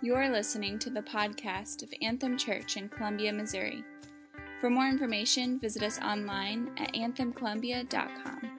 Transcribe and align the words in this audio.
You 0.00 0.14
are 0.14 0.30
listening 0.30 0.78
to 0.80 0.90
the 0.90 1.02
podcast 1.02 1.82
of 1.82 1.92
Anthem 2.02 2.38
Church 2.38 2.76
in 2.76 2.88
Columbia, 2.88 3.32
Missouri. 3.32 3.82
For 4.60 4.70
more 4.70 4.86
information, 4.86 5.58
visit 5.58 5.82
us 5.82 5.98
online 5.98 6.70
at 6.76 6.94
anthemcolumbia.com. 6.94 8.58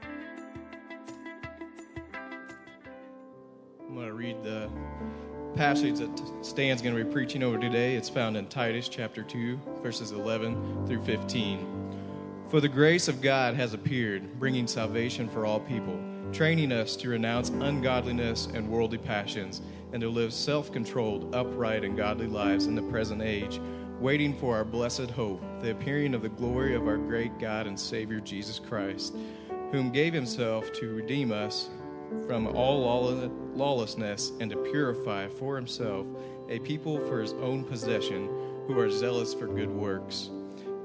I'm 3.88 3.96
going 3.96 4.07
to 4.07 4.13
read 4.13 4.44
the 4.44 4.70
passage 5.56 5.99
that 5.99 6.21
Stan's 6.42 6.81
going 6.81 6.97
to 6.97 7.06
be 7.06 7.10
preaching 7.10 7.42
over 7.42 7.58
today. 7.58 7.96
It's 7.96 8.10
found 8.10 8.35
in 8.35 8.47
Titus 8.47 8.90
chapter 8.90 9.24
2, 9.24 9.62
verses 9.81 10.12
11 10.12 10.87
through 10.87 11.03
15. 11.03 12.44
For 12.49 12.60
the 12.60 12.67
grace 12.67 13.08
of 13.08 13.21
God 13.21 13.56
has 13.56 13.74
appeared, 13.74 14.37
bringing 14.42 14.67
salvation 14.67 15.29
for 15.29 15.46
all 15.46 15.62
people, 15.62 15.97
training 16.34 16.73
us 16.73 16.98
to 16.98 17.08
renounce 17.08 17.48
ungodliness 17.48 18.48
and 18.48 18.70
worldly 18.70 18.98
passions 18.98 19.62
and 19.93 20.02
to 20.02 20.09
live 20.09 20.34
self 20.34 20.71
controlled, 20.71 21.34
upright, 21.34 21.84
and 21.84 21.98
godly 21.98 22.27
lives 22.27 22.66
in 22.66 22.75
the 22.75 22.81
present 22.84 23.21
age, 23.21 23.59
waiting 23.99 24.35
for 24.35 24.55
our 24.55 24.65
blessed 24.65 25.09
hope, 25.12 25.41
the 25.62 25.71
appearing 25.71 26.13
of 26.13 26.21
the 26.21 26.29
glory 26.29 26.75
of 26.75 26.88
our 26.88 26.98
great 26.98 27.38
God 27.39 27.67
and 27.67 27.79
Savior 27.79 28.20
Jesus 28.20 28.59
Christ, 28.59 29.15
whom 29.71 29.91
gave 29.91 30.13
himself 30.13 30.71
to 30.73 30.95
redeem 30.95 31.31
us 31.31 31.70
from 32.27 32.48
all 32.48 32.81
lawlessness 33.55 34.31
and 34.39 34.49
to 34.52 34.57
purify 34.57 35.27
for 35.27 35.55
himself 35.55 36.07
a 36.49 36.59
people 36.59 36.99
for 37.07 37.21
his 37.21 37.34
own 37.34 37.63
possession 37.63 38.27
who 38.67 38.79
are 38.79 38.90
zealous 38.90 39.34
for 39.34 39.48
good 39.48 39.70
works. 39.70 40.29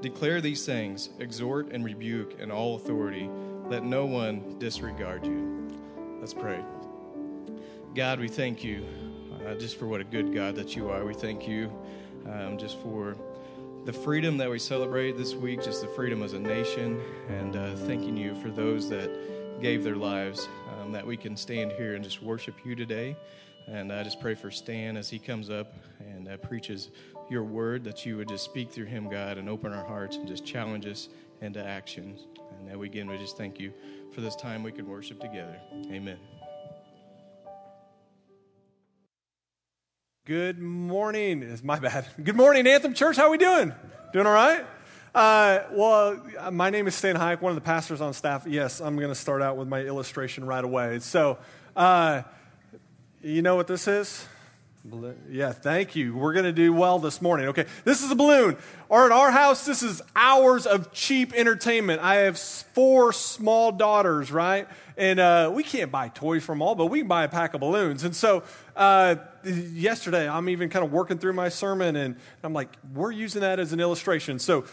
Declare 0.01 0.41
these 0.41 0.65
things, 0.65 1.09
exhort 1.19 1.71
and 1.71 1.83
rebuke 1.83 2.39
in 2.39 2.51
all 2.51 2.75
authority. 2.75 3.29
Let 3.67 3.83
no 3.83 4.05
one 4.05 4.59
disregard 4.59 5.25
you. 5.25 5.67
Let's 6.19 6.33
pray. 6.33 6.63
God, 7.95 8.19
we 8.19 8.27
thank 8.27 8.61
you 8.61 8.85
uh, 9.47 9.55
just 9.55 9.79
for 9.79 9.87
what 9.87 10.01
a 10.01 10.03
good 10.03 10.33
God 10.33 10.57
that 10.57 10.75
you 10.75 10.89
are. 10.89 11.05
We 11.05 11.13
thank 11.13 11.47
you 11.47 11.71
um, 12.29 12.57
just 12.57 12.77
for 12.79 13.15
the 13.85 13.93
freedom 13.93 14.35
that 14.35 14.49
we 14.49 14.59
celebrate 14.59 15.17
this 15.17 15.33
week, 15.33 15.63
just 15.63 15.81
the 15.81 15.87
freedom 15.87 16.21
as 16.21 16.33
a 16.33 16.39
nation, 16.39 16.99
and 17.29 17.55
uh, 17.55 17.73
thanking 17.77 18.17
you 18.17 18.35
for 18.41 18.49
those 18.49 18.89
that 18.89 19.61
gave 19.61 19.85
their 19.85 19.95
lives, 19.95 20.49
um, 20.77 20.91
that 20.91 21.07
we 21.07 21.15
can 21.15 21.37
stand 21.37 21.71
here 21.71 21.95
and 21.95 22.03
just 22.03 22.21
worship 22.21 22.55
you 22.65 22.75
today. 22.75 23.15
And 23.67 23.93
I 23.93 24.03
just 24.03 24.19
pray 24.19 24.35
for 24.35 24.51
Stan 24.51 24.97
as 24.97 25.09
he 25.09 25.17
comes 25.17 25.49
up 25.49 25.73
and 26.01 26.27
uh, 26.27 26.35
preaches 26.35 26.91
your 27.29 27.45
word, 27.45 27.85
that 27.85 28.05
you 28.05 28.17
would 28.17 28.27
just 28.27 28.43
speak 28.43 28.73
through 28.73 28.87
him, 28.87 29.09
God, 29.09 29.37
and 29.37 29.47
open 29.47 29.71
our 29.71 29.85
hearts 29.85 30.17
and 30.17 30.27
just 30.27 30.45
challenge 30.45 30.85
us 30.85 31.07
into 31.39 31.65
action. 31.65 32.17
And 32.59 32.67
that 32.67 32.77
we 32.77 32.87
again, 32.87 33.07
we 33.07 33.17
just 33.17 33.37
thank 33.37 33.57
you 33.57 33.71
for 34.11 34.19
this 34.19 34.35
time 34.35 34.63
we 34.63 34.73
can 34.73 34.85
worship 34.85 35.21
together. 35.21 35.61
Amen. 35.89 36.17
Good 40.25 40.57
morning. 40.57 41.43
Is 41.43 41.63
my 41.63 41.77
bad. 41.77 42.07
Good 42.23 42.35
morning, 42.35 42.65
Anthem 42.65 42.95
Church. 42.95 43.15
How 43.15 43.27
are 43.27 43.29
we 43.29 43.37
doing? 43.37 43.71
Doing 44.11 44.25
all 44.25 44.33
right? 44.33 44.65
Uh, 45.13 45.59
well, 45.71 46.19
my 46.51 46.71
name 46.71 46.87
is 46.87 46.95
Stan 46.95 47.15
Hayek, 47.15 47.41
one 47.41 47.51
of 47.51 47.55
the 47.55 47.61
pastors 47.61 48.01
on 48.01 48.11
staff. 48.11 48.47
Yes, 48.47 48.81
I'm 48.81 48.95
going 48.95 49.09
to 49.09 49.15
start 49.15 49.43
out 49.43 49.55
with 49.55 49.67
my 49.67 49.81
illustration 49.81 50.43
right 50.43 50.63
away. 50.63 50.97
So, 50.97 51.37
uh, 51.75 52.23
you 53.21 53.43
know 53.43 53.55
what 53.55 53.67
this 53.67 53.87
is? 53.87 54.25
Yeah, 55.29 55.51
thank 55.51 55.95
you. 55.95 56.15
We're 56.15 56.33
going 56.33 56.45
to 56.45 56.51
do 56.51 56.73
well 56.73 56.97
this 56.97 57.21
morning. 57.21 57.49
Okay, 57.49 57.65
this 57.83 58.01
is 58.01 58.09
a 58.09 58.15
balloon. 58.15 58.57
Or 58.89 59.05
at 59.05 59.11
our 59.11 59.29
house, 59.29 59.63
this 59.63 59.83
is 59.83 60.01
hours 60.15 60.65
of 60.65 60.91
cheap 60.91 61.33
entertainment. 61.35 62.01
I 62.01 62.15
have 62.15 62.39
four 62.39 63.13
small 63.13 63.71
daughters, 63.71 64.31
right? 64.31 64.67
And 64.97 65.19
uh, 65.19 65.51
we 65.53 65.61
can't 65.63 65.91
buy 65.91 66.09
toys 66.09 66.43
from 66.43 66.63
all, 66.63 66.73
but 66.73 66.87
we 66.87 66.99
can 66.99 67.07
buy 67.07 67.25
a 67.25 67.29
pack 67.29 67.53
of 67.53 67.61
balloons. 67.61 68.03
And 68.03 68.15
so 68.15 68.43
uh, 68.75 69.15
yesterday, 69.45 70.27
I'm 70.27 70.49
even 70.49 70.69
kind 70.69 70.83
of 70.83 70.91
working 70.91 71.17
through 71.17 71.33
my 71.33 71.49
sermon, 71.49 71.95
and 71.95 72.15
I'm 72.43 72.53
like, 72.53 72.69
we're 72.93 73.11
using 73.11 73.41
that 73.41 73.59
as 73.59 73.73
an 73.73 73.79
illustration. 73.79 74.39
So 74.39 74.65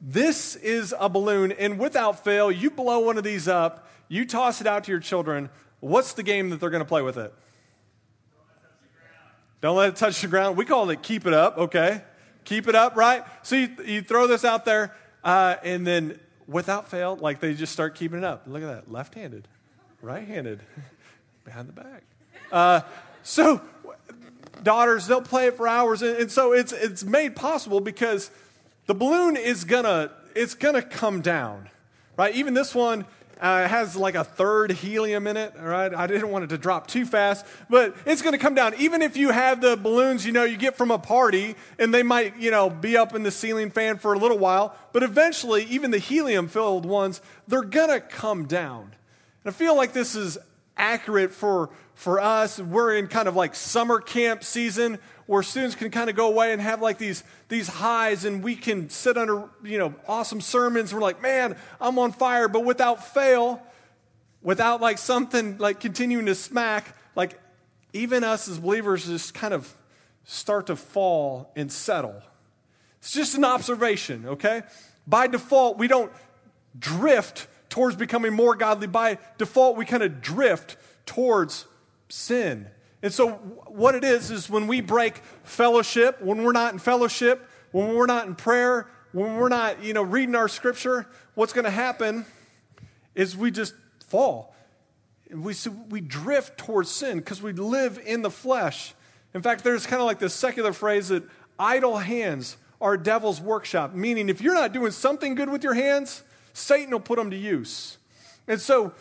this 0.00 0.56
is 0.56 0.94
a 0.98 1.08
balloon, 1.08 1.52
and 1.52 1.78
without 1.78 2.24
fail, 2.24 2.50
you 2.50 2.70
blow 2.70 3.00
one 3.00 3.18
of 3.18 3.24
these 3.24 3.48
up, 3.48 3.88
you 4.08 4.24
toss 4.24 4.60
it 4.60 4.66
out 4.66 4.84
to 4.84 4.90
your 4.90 5.00
children. 5.00 5.50
What's 5.80 6.14
the 6.14 6.22
game 6.22 6.50
that 6.50 6.60
they're 6.60 6.70
going 6.70 6.82
to 6.82 6.88
play 6.88 7.02
with 7.02 7.16
it? 7.16 7.34
Don't 9.60 9.76
let 9.76 9.90
it 9.90 9.96
touch 9.96 10.22
the 10.22 10.28
ground. 10.28 10.56
We 10.56 10.64
call 10.64 10.88
it 10.88 11.02
keep 11.02 11.26
it 11.26 11.34
up, 11.34 11.58
okay? 11.58 12.02
Keep 12.44 12.68
it 12.68 12.74
up, 12.74 12.96
right? 12.96 13.24
So 13.42 13.56
you, 13.56 13.68
you 13.84 14.02
throw 14.02 14.26
this 14.26 14.44
out 14.44 14.64
there, 14.64 14.94
uh, 15.22 15.56
and 15.62 15.86
then 15.86 16.18
without 16.46 16.90
fail, 16.90 17.16
like 17.16 17.40
they 17.40 17.54
just 17.54 17.72
start 17.72 17.94
keeping 17.94 18.18
it 18.18 18.24
up. 18.24 18.44
Look 18.46 18.62
at 18.62 18.68
that, 18.68 18.90
left 18.90 19.14
handed, 19.14 19.46
right 20.00 20.26
handed, 20.26 20.60
behind 21.44 21.68
the 21.68 21.72
back. 21.72 22.02
Uh, 22.50 22.80
so 23.22 23.60
daughters, 24.62 25.06
they'll 25.06 25.22
play 25.22 25.46
it 25.46 25.56
for 25.56 25.66
hours. 25.66 26.02
And, 26.02 26.16
and, 26.16 26.30
so 26.30 26.52
it's, 26.52 26.72
it's 26.72 27.04
made 27.04 27.36
possible 27.36 27.80
because 27.80 28.30
the 28.86 28.94
balloon 28.94 29.36
is 29.36 29.64
gonna, 29.64 30.10
it's 30.34 30.54
gonna 30.54 30.82
come 30.82 31.20
down, 31.20 31.68
right? 32.16 32.34
Even 32.34 32.54
this 32.54 32.74
one 32.74 33.04
uh, 33.40 33.66
has 33.66 33.96
like 33.96 34.14
a 34.14 34.24
third 34.24 34.70
helium 34.70 35.26
in 35.26 35.36
it, 35.36 35.54
all 35.58 35.66
right? 35.66 35.94
I 35.94 36.06
didn't 36.06 36.28
want 36.28 36.44
it 36.44 36.48
to 36.48 36.58
drop 36.58 36.86
too 36.86 37.06
fast, 37.06 37.46
but 37.70 37.96
it's 38.04 38.22
gonna 38.22 38.38
come 38.38 38.54
down. 38.54 38.74
Even 38.78 39.00
if 39.02 39.16
you 39.16 39.30
have 39.30 39.60
the 39.60 39.76
balloons, 39.76 40.26
you 40.26 40.32
know, 40.32 40.44
you 40.44 40.56
get 40.56 40.76
from 40.76 40.90
a 40.90 40.98
party 40.98 41.56
and 41.78 41.92
they 41.92 42.02
might, 42.02 42.36
you 42.36 42.50
know, 42.50 42.68
be 42.68 42.96
up 42.96 43.14
in 43.14 43.22
the 43.22 43.30
ceiling 43.30 43.70
fan 43.70 43.98
for 43.98 44.12
a 44.12 44.18
little 44.18 44.38
while, 44.38 44.76
but 44.92 45.02
eventually, 45.02 45.64
even 45.64 45.90
the 45.90 45.98
helium 45.98 46.48
filled 46.48 46.84
ones, 46.84 47.20
they're 47.48 47.62
gonna 47.62 48.00
come 48.00 48.44
down. 48.46 48.94
And 49.44 49.54
I 49.54 49.56
feel 49.56 49.74
like 49.74 49.94
this 49.94 50.14
is 50.14 50.36
accurate 50.80 51.32
for 51.32 51.70
for 52.00 52.18
us, 52.18 52.58
we're 52.58 52.96
in 52.96 53.08
kind 53.08 53.28
of 53.28 53.36
like 53.36 53.54
summer 53.54 54.00
camp 54.00 54.42
season 54.42 54.98
where 55.26 55.42
students 55.42 55.76
can 55.76 55.90
kind 55.90 56.08
of 56.08 56.16
go 56.16 56.28
away 56.28 56.50
and 56.54 56.62
have 56.62 56.80
like 56.80 56.96
these, 56.96 57.22
these 57.50 57.68
highs 57.68 58.24
and 58.24 58.42
we 58.42 58.56
can 58.56 58.88
sit 58.88 59.18
under, 59.18 59.50
you 59.62 59.76
know, 59.76 59.94
awesome 60.08 60.40
sermons. 60.40 60.94
We're 60.94 61.02
like, 61.02 61.20
man, 61.20 61.56
I'm 61.78 61.98
on 61.98 62.12
fire. 62.12 62.48
But 62.48 62.64
without 62.64 63.06
fail, 63.12 63.62
without 64.40 64.80
like 64.80 64.96
something 64.96 65.58
like 65.58 65.78
continuing 65.78 66.24
to 66.24 66.34
smack, 66.34 66.96
like 67.14 67.38
even 67.92 68.24
us 68.24 68.48
as 68.48 68.58
believers 68.58 69.04
just 69.04 69.34
kind 69.34 69.52
of 69.52 69.70
start 70.24 70.68
to 70.68 70.76
fall 70.76 71.52
and 71.54 71.70
settle. 71.70 72.22
It's 73.00 73.12
just 73.12 73.36
an 73.36 73.44
observation, 73.44 74.24
okay? 74.26 74.62
By 75.06 75.26
default, 75.26 75.76
we 75.76 75.86
don't 75.86 76.10
drift 76.78 77.46
towards 77.70 77.96
becoming 77.96 78.34
more 78.34 78.54
godly. 78.54 78.86
By 78.86 79.18
default, 79.38 79.76
we 79.76 79.86
kind 79.86 80.02
of 80.02 80.20
drift 80.20 80.76
towards 81.06 81.64
sin. 82.08 82.66
And 83.02 83.12
so, 83.12 83.30
what 83.66 83.94
it 83.94 84.04
is, 84.04 84.30
is 84.30 84.50
when 84.50 84.66
we 84.66 84.82
break 84.82 85.16
fellowship, 85.42 86.20
when 86.20 86.42
we're 86.42 86.52
not 86.52 86.74
in 86.74 86.78
fellowship, 86.78 87.48
when 87.72 87.94
we're 87.94 88.06
not 88.06 88.26
in 88.26 88.34
prayer, 88.34 88.88
when 89.12 89.36
we're 89.36 89.48
not, 89.48 89.82
you 89.82 89.94
know, 89.94 90.02
reading 90.02 90.34
our 90.34 90.48
scripture, 90.48 91.06
what's 91.34 91.52
going 91.52 91.64
to 91.64 91.70
happen 91.70 92.26
is 93.14 93.36
we 93.36 93.50
just 93.50 93.74
fall. 94.06 94.54
We, 95.32 95.54
we 95.88 96.00
drift 96.00 96.58
towards 96.58 96.90
sin 96.90 97.18
because 97.18 97.40
we 97.40 97.52
live 97.52 97.98
in 98.04 98.22
the 98.22 98.30
flesh. 98.30 98.94
In 99.32 99.42
fact, 99.42 99.64
there's 99.64 99.86
kind 99.86 100.02
of 100.02 100.06
like 100.06 100.18
this 100.18 100.34
secular 100.34 100.72
phrase 100.72 101.08
that 101.08 101.22
idle 101.58 101.98
hands 101.98 102.56
are 102.80 102.96
devil's 102.96 103.40
workshop, 103.40 103.94
meaning 103.94 104.28
if 104.28 104.40
you're 104.40 104.54
not 104.54 104.72
doing 104.72 104.90
something 104.90 105.34
good 105.34 105.48
with 105.48 105.62
your 105.62 105.74
hands, 105.74 106.22
Satan 106.52 106.90
will 106.90 107.00
put 107.00 107.18
them 107.18 107.30
to 107.30 107.36
use. 107.36 107.98
And 108.46 108.60
so, 108.60 108.92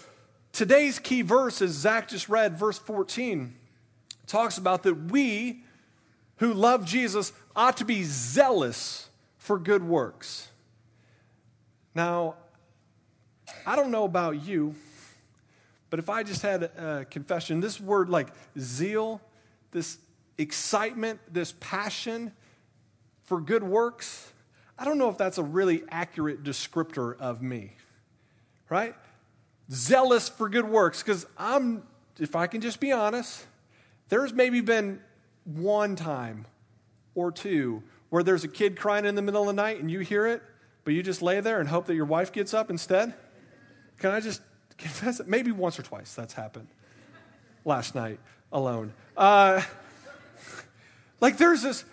Today's 0.52 1.00
key 1.00 1.22
verse, 1.22 1.62
as 1.62 1.72
Zach 1.72 2.10
just 2.10 2.28
read, 2.28 2.58
verse 2.58 2.78
14, 2.78 3.54
talks 4.28 4.58
about 4.58 4.84
that 4.84 5.12
we 5.12 5.64
who 6.38 6.54
love 6.54 6.86
Jesus 6.86 7.32
ought 7.56 7.78
to 7.78 7.86
be 7.86 8.04
zealous 8.04 9.10
for 9.38 9.60
good 9.60 9.84
works. 9.84 10.50
Now, 11.94 12.36
I 13.66 13.76
don't 13.76 13.92
know 13.92 14.04
about 14.04 14.44
you, 14.44 14.76
but 15.90 16.00
if 16.00 16.10
I 16.10 16.24
just 16.24 16.42
had 16.42 16.64
a 16.64 17.06
confession, 17.10 17.62
this 17.62 17.80
word 17.80 18.10
like 18.10 18.28
zeal, 18.58 19.22
this 19.72 19.98
excitement, 20.38 21.20
this 21.32 21.54
passion 21.60 22.32
for 23.24 23.40
good 23.40 23.64
works, 23.64 24.34
I 24.80 24.86
don't 24.86 24.98
know 24.98 25.10
if 25.10 25.18
that's 25.18 25.38
a 25.38 25.44
really 25.44 25.84
accurate 25.90 26.44
descriptor 26.44 27.20
of 27.20 27.42
me, 27.42 27.74
right? 28.70 28.96
zealous 29.72 30.30
for 30.30 30.50
good 30.50 30.66
works 30.66 31.04
because 31.04 31.26
I'm, 31.38 31.84
if 32.20 32.36
I 32.36 32.48
can 32.48 32.62
just 32.62 32.80
be 32.80 32.92
honest, 32.92 33.46
there's 34.10 34.34
maybe 34.34 34.62
been 34.62 35.00
one 35.46 35.96
time 35.96 36.46
or 37.16 37.32
two 37.32 37.84
where 38.10 38.24
there's 38.24 38.44
a 38.44 38.48
kid 38.48 38.78
crying 38.78 39.06
in 39.06 39.16
the 39.16 39.22
middle 39.22 39.42
of 39.42 39.48
the 39.48 39.54
night 39.54 39.80
and 39.80 39.90
you 39.92 40.00
hear 40.00 40.26
it, 40.26 40.42
but 40.84 40.94
you 40.94 41.04
just 41.04 41.22
lay 41.22 41.40
there 41.42 41.60
and 41.60 41.70
hope 41.70 41.86
that 41.86 41.96
your 41.96 42.06
wife 42.06 42.32
gets 42.32 42.54
up 42.54 42.70
instead? 42.70 43.14
Can 44.00 44.12
I 44.12 44.20
just 44.20 44.42
confess 44.78 45.20
it? 45.20 45.28
Maybe 45.28 45.52
once 45.52 45.78
or 45.78 45.84
twice 45.84 46.16
that's 46.16 46.34
happened 46.34 46.68
last 47.66 47.94
night 47.94 48.20
alone. 48.52 48.94
Uh, 49.16 49.62
like 51.22 51.38
there's 51.38 51.62
this 51.62 51.86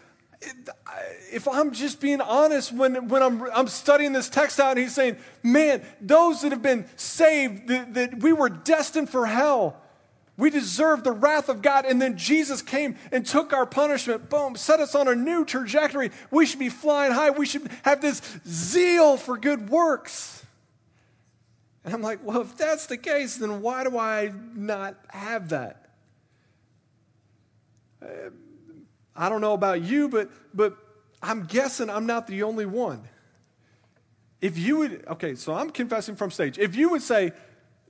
if 1.33 1.49
I'm 1.49 1.73
just 1.73 2.01
being 2.01 2.21
honest, 2.21 2.73
when, 2.73 3.09
when 3.09 3.23
I'm, 3.23 3.43
I'm 3.53 3.69
studying 3.69 4.13
this 4.13 4.29
text 4.29 4.61
out, 4.61 4.77
he's 4.77 4.95
saying, 4.95 5.17
man, 5.43 5.83
those 6.01 6.43
that 6.43 6.53
have 6.53 6.63
been 6.63 6.87
saved, 6.97 7.69
that, 7.69 7.95
that 7.95 8.19
we 8.21 8.33
were 8.33 8.49
destined 8.49 9.11
for 9.11 9.27
hell, 9.27 9.77
We 10.37 10.51
deserve 10.51 11.03
the 11.03 11.13
wrath 11.13 11.49
of 11.49 11.63
God. 11.63 11.87
And 11.87 12.01
then 12.01 12.17
Jesus 12.17 12.61
came 12.63 12.97
and 13.11 13.25
took 13.25 13.53
our 13.53 13.67
punishment, 13.67 14.29
boom, 14.29 14.57
set 14.57 14.81
us 14.81 14.95
on 14.95 15.09
a 15.09 15.15
new 15.15 15.45
trajectory. 15.45 16.11
We 16.31 16.47
should 16.47 16.59
be 16.59 16.69
flying 16.69 17.13
high. 17.13 17.31
We 17.31 17.47
should 17.47 17.71
have 17.83 18.01
this 18.03 18.21
zeal 18.47 19.17
for 19.17 19.39
good 19.39 19.71
works. 19.71 20.45
And 21.85 21.95
I'm 21.95 22.03
like, 22.03 22.19
well, 22.23 22.43
if 22.43 22.57
that's 22.57 22.87
the 22.87 22.99
case, 22.99 23.37
then 23.37 23.63
why 23.63 23.85
do 23.85 23.97
I 23.97 24.33
not 24.55 24.97
have 25.09 25.51
that? 25.51 25.89
Uh, 28.03 28.31
I 29.17 29.29
don't 29.29 29.41
know 29.41 29.55
about 29.55 29.83
you, 29.83 30.09
but, 30.09 30.31
but 30.55 30.77
I'm 31.23 31.45
guessing 31.45 31.91
I'm 31.91 32.07
not 32.07 32.27
the 32.27 32.43
only 32.43 32.67
one. 32.67 33.09
If 34.41 34.59
you 34.59 34.79
would, 34.79 35.05
okay, 35.09 35.35
so 35.35 35.55
I'm 35.55 35.71
confessing 35.71 36.17
from 36.17 36.31
stage. 36.31 36.59
If 36.59 36.77
you 36.77 36.91
would 36.91 37.03
say, 37.03 37.33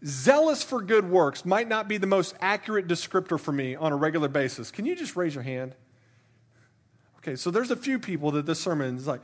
zealous 0.05 0.63
for 0.63 0.81
good 0.81 1.09
works 1.09 1.45
might 1.45 1.69
not 1.69 1.89
be 1.89 1.99
the 1.99 2.07
most 2.07 2.35
accurate 2.41 2.87
descriptor 2.87 3.41
for 3.41 3.53
me 3.53 3.75
on 3.75 3.93
a 3.93 3.97
regular 3.97 4.29
basis, 4.29 4.71
can 4.71 4.87
you 4.87 4.95
just 4.95 5.17
raise 5.17 5.35
your 5.35 5.43
hand? 5.43 5.75
Okay, 7.19 7.35
so 7.37 7.51
there's 7.51 7.71
a 7.71 7.77
few 7.77 7.99
people 7.99 8.31
that 8.33 8.47
this 8.47 8.61
sermon 8.61 8.97
is 8.97 9.07
like, 9.07 9.21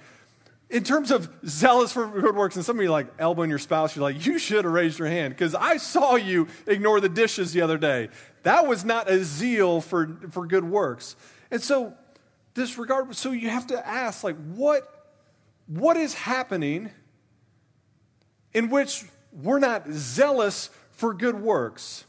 in 0.69 0.83
terms 0.83 1.11
of 1.11 1.31
zealous 1.47 1.93
for 1.93 2.07
good 2.09 2.35
works, 2.35 2.57
and 2.57 2.65
some 2.65 2.79
of 2.79 2.83
you 2.83 2.91
like 2.91 3.07
elbowing 3.19 3.51
your 3.51 3.59
spouse, 3.59 3.95
you're 3.95 4.03
like, 4.03 4.25
you 4.25 4.39
should 4.39 4.65
have 4.65 4.73
raised 4.73 4.99
your 4.99 5.07
hand 5.07 5.35
because 5.35 5.55
I 5.55 5.77
saw 5.77 6.17
you 6.17 6.49
ignore 6.67 6.99
the 6.99 7.11
dishes 7.11 7.53
the 7.53 7.61
other 7.61 7.77
day. 7.77 8.09
That 8.43 8.67
was 8.67 8.85
not 8.85 9.09
a 9.09 9.23
zeal 9.23 9.83
for, 9.83 10.19
for 10.31 10.47
good 10.47 10.65
works. 10.65 11.15
And 11.53 11.63
so, 11.63 11.93
this 12.55 12.79
regard, 12.79 13.15
so 13.15 13.31
you 13.31 13.51
have 13.51 13.69
to 13.69 13.87
ask, 13.87 14.25
like, 14.25 14.37
what, 14.55 14.89
what 15.67 15.97
is 15.99 16.15
happening 16.15 16.91
in 18.55 18.71
which 18.71 19.05
we're 19.33 19.59
not 19.59 19.87
zealous 19.91 20.71
for 20.93 21.13
good 21.13 21.41
works? 21.41 22.05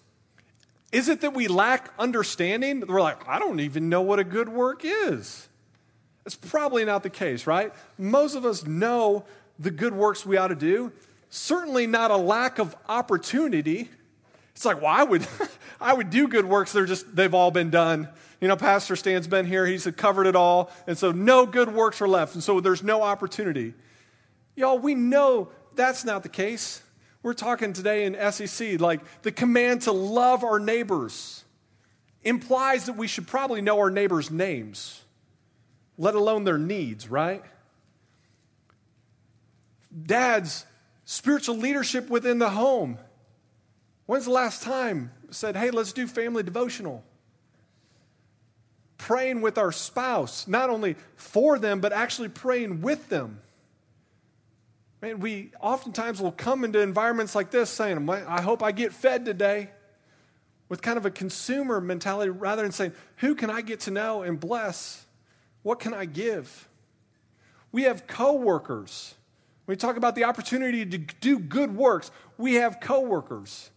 Is 0.94 1.10
it 1.10 1.22
that 1.22 1.34
we 1.34 1.50
lack 1.50 1.92
understanding? 2.00 2.86
We're 2.88 3.01
like, 3.01 3.28
I 3.28 3.38
don't 3.38 3.60
even 3.60 3.90
know 3.90 4.01
what 4.01 4.19
a 4.19 4.24
good 4.24 4.48
work 4.48 4.84
is. 4.86 5.50
That's 6.24 6.36
probably 6.36 6.86
not 6.86 7.04
the 7.04 7.10
case, 7.10 7.46
right? 7.46 7.74
Most 7.98 8.36
of 8.36 8.46
us 8.46 8.66
know 8.66 9.25
the 9.60 9.72
good 9.72 9.94
works 9.94 10.25
we 10.25 10.38
ought 10.38 10.48
to 10.48 10.56
do. 10.56 10.94
Certainly 11.30 11.88
not 11.88 12.12
a 12.12 12.18
lack 12.18 12.60
of 12.60 12.75
opportunity. 12.88 13.89
It's 14.63 14.65
like, 14.65 14.81
well, 14.81 14.94
I 14.94 15.04
would, 15.04 15.27
I 15.81 15.94
would 15.94 16.10
do 16.10 16.30
good 16.30 16.45
works. 16.45 16.71
They're 16.71 16.86
just, 16.86 17.13
they've 17.13 17.33
all 17.33 17.51
been 17.51 17.69
done. 17.69 18.07
You 18.39 18.48
know, 18.48 18.56
Pastor 18.56 18.95
Stan's 18.95 19.27
been 19.27 19.45
here. 19.45 19.65
He's 19.65 19.86
covered 19.98 20.25
it 20.25 20.38
all. 20.38 20.71
And 20.88 20.98
so 20.98 21.12
no 21.12 21.45
good 21.45 21.74
works 21.74 22.01
are 22.01 22.07
left. 22.07 22.33
And 22.33 22.42
so 22.42 22.62
there's 22.62 22.81
no 22.81 23.01
opportunity. 23.01 23.74
Y'all, 24.56 24.80
we 24.80 24.95
know 24.95 25.50
that's 25.75 26.06
not 26.06 26.24
the 26.24 26.30
case. 26.30 26.81
We're 27.24 27.33
talking 27.33 27.74
today 27.74 28.06
in 28.06 28.15
SEC, 28.31 28.80
like 28.80 29.01
the 29.24 29.33
command 29.33 29.81
to 29.81 29.92
love 29.92 30.45
our 30.45 30.60
neighbors 30.60 31.44
implies 32.24 32.86
that 32.86 32.95
we 32.95 33.07
should 33.07 33.27
probably 33.27 33.62
know 33.62 33.80
our 33.80 33.89
neighbors' 33.89 34.31
names 34.31 35.04
let 35.98 36.15
alone 36.15 36.45
their 36.45 36.57
needs, 36.57 37.10
right? 37.10 37.44
Dads, 40.06 40.65
spiritual 41.04 41.57
leadership 41.57 42.10
within 42.10 42.39
the 42.39 42.50
home. 42.50 42.98
When's 44.13 44.25
the 44.25 44.31
last 44.31 44.62
time 44.62 45.10
said, 45.31 45.57
hey, 45.57 45.71
let's 45.71 45.92
do 45.92 46.06
family 46.06 46.44
devotional? 46.44 47.04
Praying 49.00 49.42
with 49.42 49.57
our 49.57 49.71
spouse, 49.71 50.48
not 50.48 50.69
only 50.69 50.98
for 51.15 51.57
them, 51.57 51.81
but 51.81 51.92
actually 51.92 52.30
praying 52.30 52.83
with 52.83 53.10
them. 53.10 53.42
Man, 55.01 55.19
we 55.19 55.50
oftentimes 55.60 56.21
will 56.21 56.31
come 56.31 56.63
into 56.63 56.80
environments 56.80 57.33
like 57.33 57.50
this 57.50 57.71
saying, 57.71 58.07
I 58.07 58.39
hope 58.44 58.62
I 58.62 58.71
get 58.71 58.94
fed 58.94 59.25
today, 59.25 59.71
with 60.69 60.83
kind 60.83 61.00
of 61.00 61.07
a 61.07 61.12
consumer 61.12 61.81
mentality 61.81 62.30
rather 62.30 62.62
than 62.62 62.71
saying, 62.71 62.94
who 63.15 63.33
can 63.33 63.50
I 63.50 63.62
get 63.62 63.80
to 63.80 63.89
know 63.89 64.21
and 64.21 64.39
bless 64.39 65.07
what 65.63 65.80
can 65.80 65.92
I 65.92 66.06
give? 66.06 66.69
We 67.71 67.81
have 67.86 68.06
coworkers. 68.06 69.15
We 69.65 69.75
talk 69.75 69.98
about 69.98 70.13
the 70.13 70.25
opportunity 70.25 70.86
to 70.86 71.00
do 71.00 71.39
good 71.39 71.75
works, 71.75 72.12
we 72.38 72.54
have 72.56 72.80
coworkers 72.80 73.71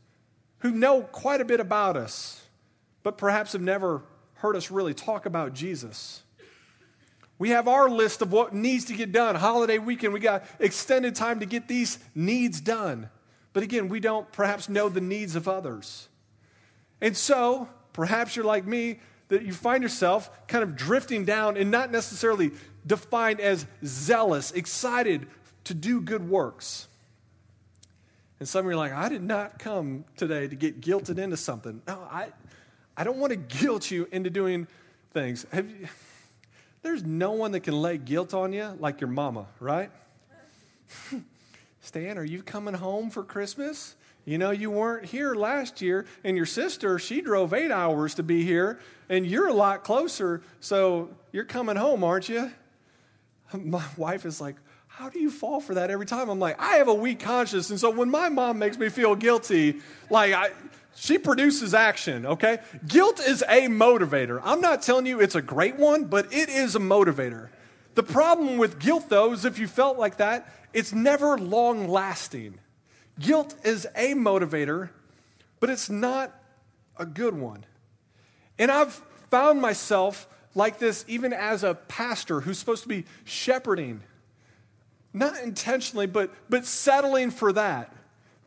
who 0.67 0.73
know 0.73 1.01
quite 1.01 1.41
a 1.41 1.45
bit 1.45 1.61
about 1.61 1.97
us, 1.97 2.43
but 3.05 3.17
perhaps 3.17 3.53
have 3.53 3.63
never 3.63 4.03
heard 4.35 4.57
us 4.57 4.69
really 4.69 4.95
talk 4.95 5.25
about 5.25 5.55
Jesus. 5.55 6.23
We 7.39 7.51
have 7.51 7.69
our 7.69 7.89
list 7.89 8.21
of 8.21 8.33
what 8.33 8.53
needs 8.53 8.87
to 8.87 8.95
get 8.95 9.13
done. 9.13 9.37
Holiday 9.37 9.79
weekend, 9.79 10.13
we 10.13 10.19
got 10.19 10.45
extended 10.59 11.15
time 11.15 11.39
to 11.41 11.47
get 11.47 11.69
these 11.69 12.01
needs 12.17 12.61
done. 12.61 13.11
But 13.53 13.63
again, 13.63 13.89
we 13.89 14.01
don't 14.01 14.31
perhaps 14.33 14.69
know 14.69 14.89
the 14.89 15.01
needs 15.01 15.37
of 15.37 15.47
others. 15.47 16.09
And 17.01 17.17
so, 17.17 17.69
perhaps 17.93 18.35
you're 18.35 18.45
like 18.45 18.67
me, 18.67 18.99
that 19.29 19.43
you 19.43 19.53
find 19.53 19.85
yourself 19.85 20.49
kind 20.49 20.65
of 20.65 20.75
drifting 20.75 21.25
down 21.25 21.57
and 21.57 21.71
not 21.71 21.93
necessarily 21.93 22.51
defined 22.85 23.41
as 23.41 23.67
zealous, 23.85 24.51
excited 24.51 25.29
to 25.65 25.75
do 25.75 26.01
good 26.01 26.29
works. 26.29 26.89
And 28.39 28.49
some 28.49 28.67
of 28.67 28.71
you 28.71 28.73
are 28.73 28.77
like, 28.77 28.93
I 28.93 29.09
did 29.09 29.23
not 29.23 29.59
come 29.59 30.05
today 30.17 30.47
to 30.47 30.55
get 30.55 30.81
guilted 30.81 31.19
into 31.19 31.37
something. 31.37 31.81
No, 31.87 32.07
I, 32.11 32.29
I 32.97 33.05
don't 33.05 33.19
want 33.19 33.31
to 33.31 33.37
guilt 33.37 33.91
you 33.91 34.09
into 34.13 34.29
doing 34.31 34.67
things. 35.13 35.47
You, 35.55 35.89
there's 36.83 37.03
no 37.03 37.33
one 37.33 37.53
that 37.53 37.61
can 37.61 37.81
lay 37.81 37.99
guilt 37.99 38.35
on 38.35 38.53
you 38.53 38.77
like 38.79 39.01
your 39.01 39.11
mama, 39.11 39.47
right? 39.59 39.91
Stan, 41.81 42.19
are 42.19 42.25
you 42.25 42.43
coming 42.43 42.75
home 42.75 43.11
for 43.11 43.25
Christmas? 43.25 43.97
You 44.25 44.39
know, 44.39 44.51
you 44.51 44.71
weren't 44.71 45.07
here 45.07 45.35
last 45.35 45.81
year, 45.81 46.05
and 46.25 46.37
your 46.37 46.47
sister, 46.47 46.99
she 46.99 47.21
drove 47.21 47.55
eight 47.55 47.71
hours 47.71 48.17
to 48.17 48.23
be 48.23 48.45
here, 48.45 48.81
and 49.09 49.25
you're 49.25 49.47
a 49.47 49.53
lot 49.53 49.85
closer, 49.85 50.43
so 50.61 51.11
you're 51.33 51.45
coming 51.45 51.77
home, 51.77 52.03
aren't 52.03 52.29
you? 52.29 52.51
My 53.53 53.85
wife 53.97 54.27
is 54.27 54.41
like, 54.41 54.57
How 54.97 55.11
do 55.11 55.21
you 55.21 55.31
fall 55.31 55.61
for 55.61 55.75
that 55.75 55.91
every 55.91 56.07
time? 56.07 56.31
I'm 56.31 56.39
like, 56.39 56.59
I 56.59 56.77
have 56.77 56.89
a 56.89 56.95
weak 56.95 57.21
conscience, 57.21 57.69
and 57.69 57.79
so 57.79 57.91
when 57.91 58.11
my 58.11 58.31
mom 58.31 58.59
makes 58.59 58.79
me 58.79 58.89
feel 58.89 59.15
guilty, 59.15 59.83
like, 60.09 60.33
I, 60.33 60.53
she 60.95 61.19
produces 61.19 61.75
action, 61.75 62.25
okay? 62.25 62.61
Guilt 62.89 63.21
is 63.21 63.43
a 63.43 63.69
motivator. 63.69 64.41
I'm 64.43 64.63
not 64.63 64.81
telling 64.81 65.05
you 65.05 65.21
it's 65.21 65.35
a 65.35 65.43
great 65.43 65.77
one, 65.77 66.05
but 66.05 66.33
it 66.33 66.49
is 66.49 66.77
a 66.77 66.79
motivator. 66.79 67.51
The 67.95 68.03
problem 68.03 68.57
with 68.57 68.79
guilt, 68.79 69.11
though, 69.11 69.35
is 69.35 69.45
if 69.45 69.59
you 69.59 69.69
felt 69.69 69.99
like 69.99 70.17
that, 70.17 70.51
it's 70.73 70.95
never 70.95 71.37
long 71.37 71.89
lasting. 71.89 72.59
Guilt 73.21 73.55
is 73.65 73.87
a 73.97 74.15
motivator, 74.15 74.89
but 75.61 75.69
it's 75.69 75.91
not 75.91 76.33
a 76.97 77.05
good 77.05 77.35
one. 77.35 77.67
And 78.59 78.71
I've 78.71 78.95
found 79.31 79.61
myself 79.61 80.27
like 80.55 80.79
this 80.79 81.05
even 81.07 81.35
as 81.35 81.65
a 81.65 81.75
pastor 81.75 82.41
who's 82.41 82.59
supposed 82.59 82.85
to 82.85 82.89
be 82.89 83.05
shepherding, 83.25 84.01
not 85.17 85.41
intentionally, 85.43 86.07
but, 86.07 86.31
but 86.49 86.67
settling 86.67 87.31
for 87.31 87.53
that 87.53 87.93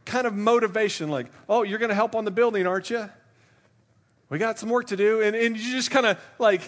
kind 0.06 0.26
of 0.26 0.36
motivation 0.36 1.10
like, 1.10 1.28
oh, 1.48 1.64
you're 1.64 1.80
going 1.80 1.90
to 1.90 1.96
help 1.96 2.16
on 2.16 2.26
the 2.26 2.32
building, 2.32 2.68
aren't 2.68 2.90
you? 2.90 3.10
We 4.30 4.38
got 4.38 4.60
some 4.60 4.70
work 4.70 4.88
to 4.88 4.98
do. 4.98 5.22
And, 5.22 5.36
and 5.36 5.58
you 5.58 5.72
just 5.72 5.92
kind 5.92 6.06
of 6.06 6.20
like, 6.38 6.62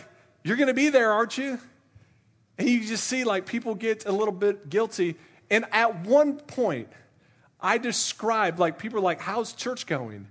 you're 0.43 0.57
going 0.57 0.67
to 0.67 0.73
be 0.73 0.89
there, 0.89 1.11
aren't 1.11 1.37
you? 1.37 1.59
And 2.57 2.67
you 2.67 2.85
just 2.85 3.05
see 3.05 3.23
like 3.23 3.45
people 3.45 3.75
get 3.75 4.05
a 4.05 4.11
little 4.11 4.33
bit 4.33 4.69
guilty. 4.69 5.15
And 5.49 5.65
at 5.71 6.05
one 6.05 6.37
point, 6.37 6.89
I 7.59 7.77
described, 7.77 8.57
like, 8.57 8.79
people 8.79 8.99
are 8.99 9.03
like, 9.03 9.21
how's 9.21 9.53
church 9.53 9.85
going? 9.85 10.27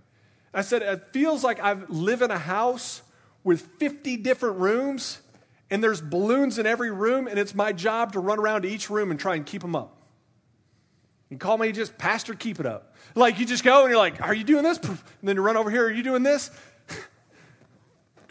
I 0.53 0.63
said, 0.63 0.83
it 0.83 1.13
feels 1.13 1.45
like 1.45 1.61
I 1.61 1.75
live 1.89 2.23
in 2.23 2.31
a 2.31 2.39
house 2.39 3.03
with 3.45 3.63
50 3.79 4.17
different 4.17 4.59
rooms, 4.59 5.21
and 5.71 5.83
there's 5.83 6.01
balloons 6.01 6.59
in 6.59 6.67
every 6.67 6.91
room, 6.91 7.29
and 7.29 7.39
it's 7.39 7.55
my 7.55 7.73
job 7.73 8.13
to 8.15 8.21
run 8.21 8.39
around 8.39 8.63
to 8.63 8.69
each 8.69 8.91
room 8.91 9.11
and 9.11 9.21
try 9.21 9.37
and 9.37 9.47
keep 9.47 9.63
them 9.63 9.77
up. 9.77 9.97
You 11.29 11.39
call 11.39 11.57
me 11.57 11.71
just 11.71 11.97
Pastor 11.97 12.35
Keep 12.35 12.59
It 12.59 12.67
Up. 12.67 12.97
Like, 13.15 13.39
you 13.39 13.47
just 13.47 13.63
go 13.63 13.83
and 13.83 13.91
you're 13.91 13.99
like, 13.99 14.21
Are 14.21 14.35
you 14.35 14.45
doing 14.45 14.65
this? 14.65 14.79
And 14.89 15.29
then 15.29 15.37
you 15.37 15.43
run 15.43 15.57
over 15.57 15.71
here, 15.71 15.87
Are 15.87 15.91
you 15.91 16.03
doing 16.03 16.25
this? 16.25 16.51
to 16.89 16.95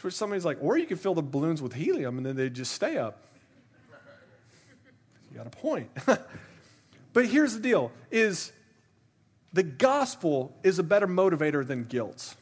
which 0.02 0.14
somebody's 0.14 0.44
like, 0.44 0.58
Or 0.62 0.78
you 0.78 0.86
can 0.86 0.98
fill 0.98 1.14
the 1.14 1.22
balloons 1.22 1.62
with 1.62 1.74
helium 1.74 2.18
and 2.18 2.26
then 2.26 2.36
they 2.36 2.50
just 2.50 2.74
stay 2.74 2.98
up. 2.98 3.24
You 5.32 5.38
got 5.38 5.48
a 5.48 5.52
point. 5.52 5.90
but 7.14 7.26
here's 7.26 7.54
the 7.54 7.62
deal 7.62 7.92
is 8.12 8.52
the 9.54 9.64
gospel 9.64 10.56
is 10.64 10.78
a 10.78 10.84
better 10.84 11.08
motivator 11.08 11.66
than 11.66 11.86
guilt. 11.86 12.36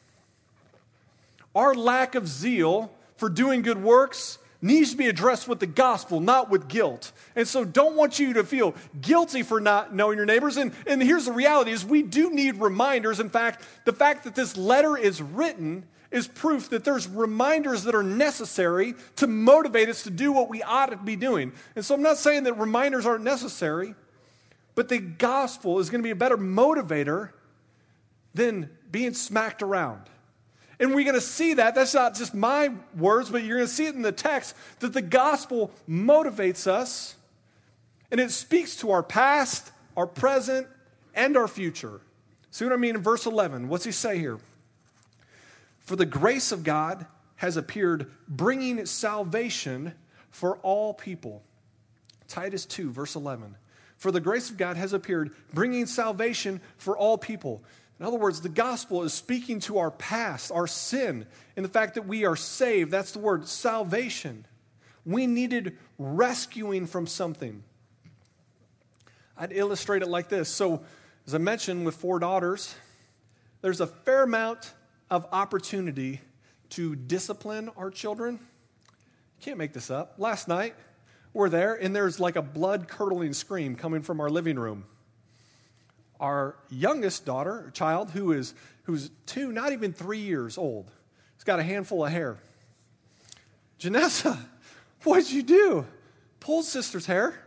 Our 1.54 1.74
lack 1.74 2.14
of 2.14 2.26
zeal 2.26 2.92
for 3.16 3.28
doing 3.28 3.62
good 3.62 3.82
works 3.82 4.38
needs 4.60 4.90
to 4.90 4.96
be 4.96 5.06
addressed 5.06 5.46
with 5.46 5.60
the 5.60 5.66
gospel, 5.66 6.20
not 6.20 6.50
with 6.50 6.68
guilt. 6.68 7.12
And 7.36 7.46
so 7.46 7.64
don't 7.64 7.96
want 7.96 8.18
you 8.18 8.34
to 8.34 8.44
feel 8.44 8.74
guilty 9.00 9.42
for 9.42 9.60
not 9.60 9.94
knowing 9.94 10.16
your 10.16 10.26
neighbors. 10.26 10.56
And, 10.56 10.72
and 10.86 11.02
here's 11.02 11.26
the 11.26 11.32
reality 11.32 11.70
is 11.70 11.84
we 11.84 12.02
do 12.02 12.30
need 12.30 12.56
reminders. 12.56 13.20
In 13.20 13.30
fact, 13.30 13.64
the 13.84 13.92
fact 13.92 14.24
that 14.24 14.34
this 14.34 14.56
letter 14.56 14.96
is 14.96 15.22
written 15.22 15.86
is 16.10 16.26
proof 16.26 16.70
that 16.70 16.84
there's 16.84 17.06
reminders 17.06 17.84
that 17.84 17.94
are 17.94 18.02
necessary 18.02 18.94
to 19.16 19.26
motivate 19.26 19.88
us 19.88 20.04
to 20.04 20.10
do 20.10 20.32
what 20.32 20.48
we 20.48 20.62
ought 20.62 20.86
to 20.86 20.96
be 20.96 21.16
doing. 21.16 21.52
And 21.76 21.84
so 21.84 21.94
I'm 21.94 22.02
not 22.02 22.16
saying 22.16 22.44
that 22.44 22.54
reminders 22.54 23.06
aren't 23.06 23.24
necessary. 23.24 23.94
But 24.74 24.88
the 24.88 24.98
gospel 25.00 25.80
is 25.80 25.90
going 25.90 26.02
to 26.02 26.06
be 26.06 26.12
a 26.12 26.16
better 26.16 26.38
motivator 26.38 27.30
than 28.32 28.70
being 28.90 29.12
smacked 29.12 29.60
around. 29.60 30.02
And 30.80 30.94
we're 30.94 31.04
going 31.04 31.14
to 31.14 31.20
see 31.20 31.54
that. 31.54 31.74
That's 31.74 31.94
not 31.94 32.14
just 32.14 32.34
my 32.34 32.72
words, 32.96 33.30
but 33.30 33.42
you're 33.42 33.56
going 33.56 33.68
to 33.68 33.72
see 33.72 33.86
it 33.86 33.94
in 33.94 34.02
the 34.02 34.12
text 34.12 34.54
that 34.78 34.92
the 34.92 35.02
gospel 35.02 35.72
motivates 35.88 36.66
us 36.66 37.16
and 38.10 38.20
it 38.20 38.30
speaks 38.30 38.76
to 38.76 38.90
our 38.90 39.02
past, 39.02 39.70
our 39.96 40.06
present, 40.06 40.66
and 41.14 41.36
our 41.36 41.48
future. 41.48 42.00
See 42.50 42.64
what 42.64 42.72
I 42.72 42.76
mean 42.76 42.96
in 42.96 43.02
verse 43.02 43.26
11? 43.26 43.68
What's 43.68 43.84
he 43.84 43.92
say 43.92 44.18
here? 44.18 44.38
For 45.80 45.96
the 45.96 46.06
grace 46.06 46.52
of 46.52 46.64
God 46.64 47.06
has 47.36 47.56
appeared, 47.56 48.10
bringing 48.28 48.84
salvation 48.86 49.94
for 50.30 50.56
all 50.58 50.94
people. 50.94 51.42
Titus 52.28 52.66
2, 52.66 52.90
verse 52.90 53.14
11. 53.16 53.56
For 53.96 54.12
the 54.12 54.20
grace 54.20 54.48
of 54.50 54.56
God 54.56 54.76
has 54.76 54.92
appeared, 54.92 55.34
bringing 55.52 55.86
salvation 55.86 56.60
for 56.76 56.96
all 56.96 57.18
people. 57.18 57.62
In 58.00 58.06
other 58.06 58.16
words, 58.16 58.40
the 58.40 58.48
gospel 58.48 59.02
is 59.02 59.12
speaking 59.12 59.58
to 59.60 59.78
our 59.78 59.90
past, 59.90 60.52
our 60.52 60.66
sin, 60.66 61.26
and 61.56 61.64
the 61.64 61.68
fact 61.68 61.94
that 61.94 62.06
we 62.06 62.24
are 62.24 62.36
saved. 62.36 62.90
That's 62.90 63.12
the 63.12 63.18
word 63.18 63.48
salvation. 63.48 64.46
We 65.04 65.26
needed 65.26 65.76
rescuing 65.98 66.86
from 66.86 67.06
something. 67.06 67.64
I'd 69.36 69.52
illustrate 69.52 70.02
it 70.02 70.08
like 70.08 70.28
this. 70.28 70.48
So, 70.48 70.82
as 71.26 71.34
I 71.34 71.38
mentioned, 71.38 71.84
with 71.84 71.96
four 71.96 72.18
daughters, 72.18 72.74
there's 73.62 73.80
a 73.80 73.86
fair 73.86 74.22
amount 74.22 74.72
of 75.10 75.26
opportunity 75.32 76.20
to 76.70 76.94
discipline 76.94 77.70
our 77.76 77.90
children. 77.90 78.38
Can't 79.40 79.58
make 79.58 79.72
this 79.72 79.90
up. 79.90 80.14
Last 80.18 80.48
night, 80.48 80.74
we're 81.32 81.48
there, 81.48 81.74
and 81.74 81.94
there's 81.94 82.20
like 82.20 82.36
a 82.36 82.42
blood 82.42 82.88
curdling 82.88 83.32
scream 83.32 83.74
coming 83.74 84.02
from 84.02 84.20
our 84.20 84.30
living 84.30 84.58
room. 84.58 84.84
Our 86.20 86.56
youngest 86.68 87.24
daughter, 87.24 87.70
child, 87.74 88.10
who 88.10 88.32
is 88.32 88.54
who's 88.84 89.10
two, 89.26 89.52
not 89.52 89.72
even 89.72 89.92
three 89.92 90.18
years 90.18 90.58
old, 90.58 90.90
has 91.36 91.44
got 91.44 91.60
a 91.60 91.62
handful 91.62 92.04
of 92.04 92.10
hair. 92.10 92.38
Janessa, 93.78 94.38
what'd 95.04 95.30
you 95.30 95.42
do? 95.42 95.86
Pulled 96.40 96.64
sister's 96.64 97.06
hair. 97.06 97.38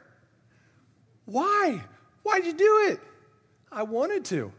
Why? 1.25 1.81
Why'd 2.23 2.45
you 2.45 2.53
do 2.53 2.87
it? 2.89 2.99
I 3.71 3.83
wanted 3.83 4.25
to. 4.25 4.51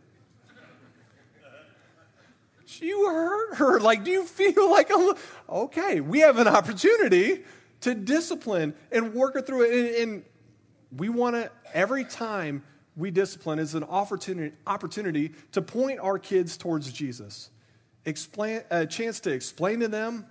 You 2.80 3.06
hurt 3.06 3.56
her. 3.56 3.80
Like, 3.80 4.02
do 4.04 4.10
you 4.10 4.24
feel 4.24 4.70
like, 4.70 4.90
a, 4.90 5.14
okay, 5.48 6.00
we 6.00 6.20
have 6.20 6.38
an 6.38 6.48
opportunity 6.48 7.44
to 7.82 7.94
discipline 7.94 8.74
and 8.90 9.12
work 9.12 9.34
her 9.34 9.42
through 9.42 9.64
it. 9.64 9.72
And, 9.74 9.96
and 9.96 10.22
we 10.96 11.08
want 11.08 11.36
to, 11.36 11.50
every 11.74 12.04
time 12.04 12.62
we 12.96 13.10
discipline, 13.10 13.58
is 13.58 13.74
an 13.74 13.84
opportunity, 13.84 14.54
opportunity 14.66 15.32
to 15.52 15.62
point 15.62 15.98
our 16.00 16.18
kids 16.18 16.56
towards 16.56 16.92
Jesus. 16.92 17.50
Explain, 18.04 18.62
a 18.70 18.86
chance 18.86 19.20
to 19.20 19.30
explain 19.30 19.80
to 19.80 19.88
them 19.88 20.26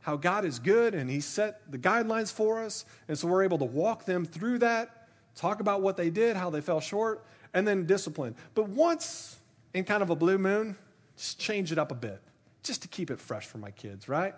how 0.00 0.16
God 0.16 0.44
is 0.44 0.58
good 0.58 0.94
and 0.94 1.10
He 1.10 1.20
set 1.20 1.70
the 1.70 1.78
guidelines 1.78 2.32
for 2.32 2.62
us. 2.62 2.84
And 3.08 3.18
so 3.18 3.28
we're 3.28 3.44
able 3.44 3.58
to 3.58 3.64
walk 3.64 4.04
them 4.04 4.24
through 4.24 4.60
that 4.60 4.98
talk 5.38 5.60
about 5.60 5.82
what 5.82 5.96
they 5.96 6.10
did, 6.10 6.36
how 6.36 6.50
they 6.50 6.60
fell 6.60 6.80
short, 6.80 7.24
and 7.54 7.66
then 7.66 7.86
discipline. 7.86 8.34
But 8.54 8.68
once 8.68 9.38
in 9.72 9.84
kind 9.84 10.02
of 10.02 10.10
a 10.10 10.16
blue 10.16 10.36
moon, 10.36 10.76
just 11.16 11.38
change 11.38 11.70
it 11.70 11.78
up 11.78 11.92
a 11.92 11.94
bit, 11.94 12.20
just 12.62 12.82
to 12.82 12.88
keep 12.88 13.10
it 13.10 13.20
fresh 13.20 13.46
for 13.46 13.58
my 13.58 13.70
kids, 13.70 14.08
right? 14.08 14.34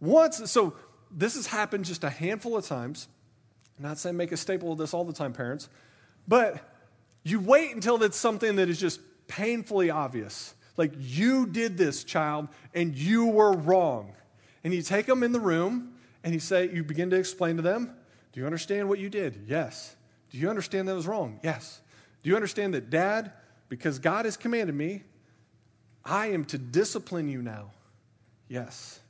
Once, 0.00 0.50
so 0.50 0.74
this 1.10 1.34
has 1.34 1.46
happened 1.46 1.84
just 1.84 2.02
a 2.02 2.10
handful 2.10 2.56
of 2.56 2.66
times. 2.66 3.08
I'm 3.78 3.84
not 3.84 3.98
saying 3.98 4.16
make 4.16 4.32
a 4.32 4.36
staple 4.36 4.72
of 4.72 4.78
this 4.78 4.94
all 4.94 5.04
the 5.04 5.12
time, 5.12 5.32
parents, 5.32 5.68
but 6.26 6.75
you 7.26 7.40
wait 7.40 7.74
until 7.74 8.00
it's 8.04 8.16
something 8.16 8.56
that 8.56 8.68
is 8.68 8.78
just 8.78 9.00
painfully 9.26 9.90
obvious. 9.90 10.54
Like, 10.76 10.92
you 10.96 11.46
did 11.46 11.76
this, 11.76 12.04
child, 12.04 12.46
and 12.72 12.94
you 12.94 13.26
were 13.26 13.52
wrong. 13.52 14.12
And 14.62 14.72
you 14.72 14.80
take 14.80 15.06
them 15.06 15.24
in 15.24 15.32
the 15.32 15.40
room 15.40 15.94
and 16.22 16.32
you 16.32 16.38
say, 16.38 16.70
you 16.72 16.84
begin 16.84 17.10
to 17.10 17.16
explain 17.16 17.56
to 17.56 17.62
them, 17.62 17.96
Do 18.32 18.40
you 18.40 18.46
understand 18.46 18.88
what 18.88 19.00
you 19.00 19.08
did? 19.08 19.44
Yes. 19.48 19.96
Do 20.30 20.38
you 20.38 20.48
understand 20.48 20.86
that 20.86 20.94
was 20.94 21.06
wrong? 21.08 21.40
Yes. 21.42 21.80
Do 22.22 22.30
you 22.30 22.36
understand 22.36 22.74
that, 22.74 22.90
Dad, 22.90 23.32
because 23.68 23.98
God 23.98 24.24
has 24.24 24.36
commanded 24.36 24.74
me, 24.74 25.02
I 26.04 26.28
am 26.28 26.44
to 26.46 26.58
discipline 26.58 27.28
you 27.28 27.42
now? 27.42 27.72
Yes. 28.48 29.00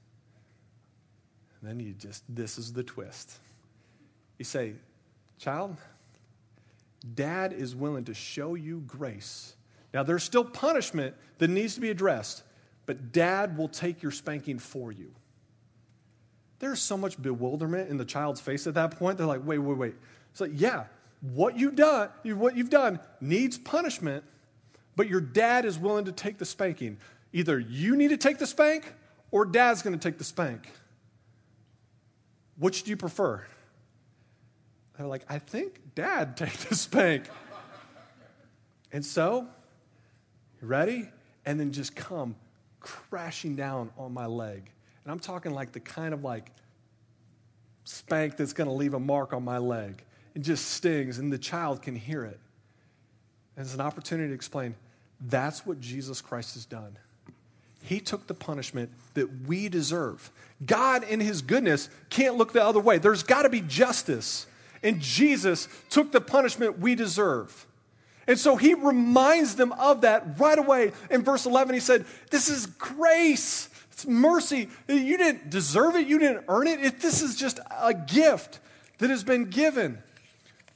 And 1.60 1.68
then 1.68 1.80
you 1.80 1.92
just, 1.92 2.22
this 2.28 2.56
is 2.56 2.72
the 2.72 2.82
twist. 2.82 3.38
You 4.38 4.44
say, 4.46 4.72
Child, 5.38 5.76
Dad 7.14 7.52
is 7.52 7.74
willing 7.74 8.04
to 8.04 8.14
show 8.14 8.54
you 8.54 8.82
grace. 8.86 9.54
Now, 9.94 10.02
there's 10.02 10.24
still 10.24 10.44
punishment 10.44 11.14
that 11.38 11.48
needs 11.48 11.74
to 11.74 11.80
be 11.80 11.90
addressed, 11.90 12.42
but 12.84 13.12
Dad 13.12 13.56
will 13.56 13.68
take 13.68 14.02
your 14.02 14.12
spanking 14.12 14.58
for 14.58 14.92
you. 14.92 15.12
There's 16.58 16.80
so 16.80 16.96
much 16.96 17.20
bewilderment 17.20 17.90
in 17.90 17.96
the 17.96 18.04
child's 18.04 18.40
face 18.40 18.66
at 18.66 18.74
that 18.74 18.98
point. 18.98 19.18
They're 19.18 19.26
like, 19.26 19.44
wait, 19.44 19.58
wait, 19.58 19.76
wait. 19.76 19.94
It's 20.30 20.40
like, 20.40 20.52
yeah, 20.54 20.84
what 21.20 21.58
you've 21.58 21.76
done, 21.76 22.08
what 22.24 22.56
you've 22.56 22.70
done 22.70 23.00
needs 23.20 23.58
punishment, 23.58 24.24
but 24.96 25.08
your 25.08 25.20
dad 25.20 25.64
is 25.64 25.78
willing 25.78 26.06
to 26.06 26.12
take 26.12 26.38
the 26.38 26.44
spanking. 26.44 26.98
Either 27.32 27.58
you 27.58 27.96
need 27.96 28.08
to 28.08 28.16
take 28.16 28.38
the 28.38 28.46
spank 28.46 28.92
or 29.30 29.44
dad's 29.44 29.82
going 29.82 29.98
to 29.98 30.08
take 30.08 30.18
the 30.18 30.24
spank. 30.24 30.70
Which 32.58 32.84
do 32.84 32.90
you 32.90 32.96
prefer? 32.96 33.44
They're 34.96 35.06
like, 35.06 35.24
I 35.28 35.38
think 35.38 35.80
dad 35.94 36.36
take 36.36 36.52
the 36.52 36.74
spank. 36.74 37.24
and 38.92 39.04
so, 39.04 39.46
ready? 40.60 41.08
And 41.44 41.60
then 41.60 41.72
just 41.72 41.94
come 41.94 42.34
crashing 42.80 43.56
down 43.56 43.90
on 43.98 44.12
my 44.12 44.26
leg. 44.26 44.70
And 45.04 45.12
I'm 45.12 45.20
talking 45.20 45.52
like 45.52 45.72
the 45.72 45.80
kind 45.80 46.14
of 46.14 46.24
like 46.24 46.50
spank 47.84 48.36
that's 48.36 48.52
going 48.52 48.68
to 48.68 48.74
leave 48.74 48.94
a 48.94 49.00
mark 49.00 49.32
on 49.32 49.44
my 49.44 49.58
leg 49.58 50.02
it 50.36 50.42
just 50.42 50.72
stings, 50.72 51.18
and 51.18 51.32
the 51.32 51.38
child 51.38 51.80
can 51.80 51.96
hear 51.96 52.22
it. 52.22 52.38
And 53.56 53.64
it's 53.64 53.74
an 53.74 53.80
opportunity 53.80 54.28
to 54.28 54.34
explain 54.34 54.74
that's 55.18 55.64
what 55.64 55.80
Jesus 55.80 56.20
Christ 56.20 56.54
has 56.54 56.66
done. 56.66 56.98
He 57.82 58.00
took 58.00 58.26
the 58.26 58.34
punishment 58.34 58.90
that 59.14 59.46
we 59.46 59.70
deserve. 59.70 60.30
God, 60.64 61.04
in 61.04 61.20
His 61.20 61.40
goodness, 61.40 61.88
can't 62.10 62.36
look 62.36 62.52
the 62.52 62.62
other 62.62 62.80
way. 62.80 62.98
There's 62.98 63.22
got 63.22 63.42
to 63.42 63.48
be 63.48 63.62
justice. 63.62 64.46
And 64.82 65.00
Jesus 65.00 65.68
took 65.90 66.12
the 66.12 66.20
punishment 66.20 66.78
we 66.78 66.94
deserve. 66.94 67.66
And 68.26 68.38
so 68.38 68.56
He 68.56 68.74
reminds 68.74 69.56
them 69.56 69.72
of 69.72 70.02
that 70.02 70.38
right 70.38 70.58
away. 70.58 70.92
In 71.10 71.22
verse 71.22 71.46
11, 71.46 71.74
He 71.74 71.80
said, 71.80 72.04
This 72.30 72.48
is 72.48 72.66
grace. 72.66 73.68
It's 73.92 74.06
mercy. 74.06 74.68
You 74.88 75.16
didn't 75.16 75.48
deserve 75.48 75.96
it. 75.96 76.06
You 76.06 76.18
didn't 76.18 76.44
earn 76.48 76.66
it. 76.66 77.00
this 77.00 77.22
is 77.22 77.34
just 77.34 77.60
a 77.70 77.94
gift 77.94 78.60
that 78.98 79.10
has 79.10 79.24
been 79.24 79.46
given 79.46 80.02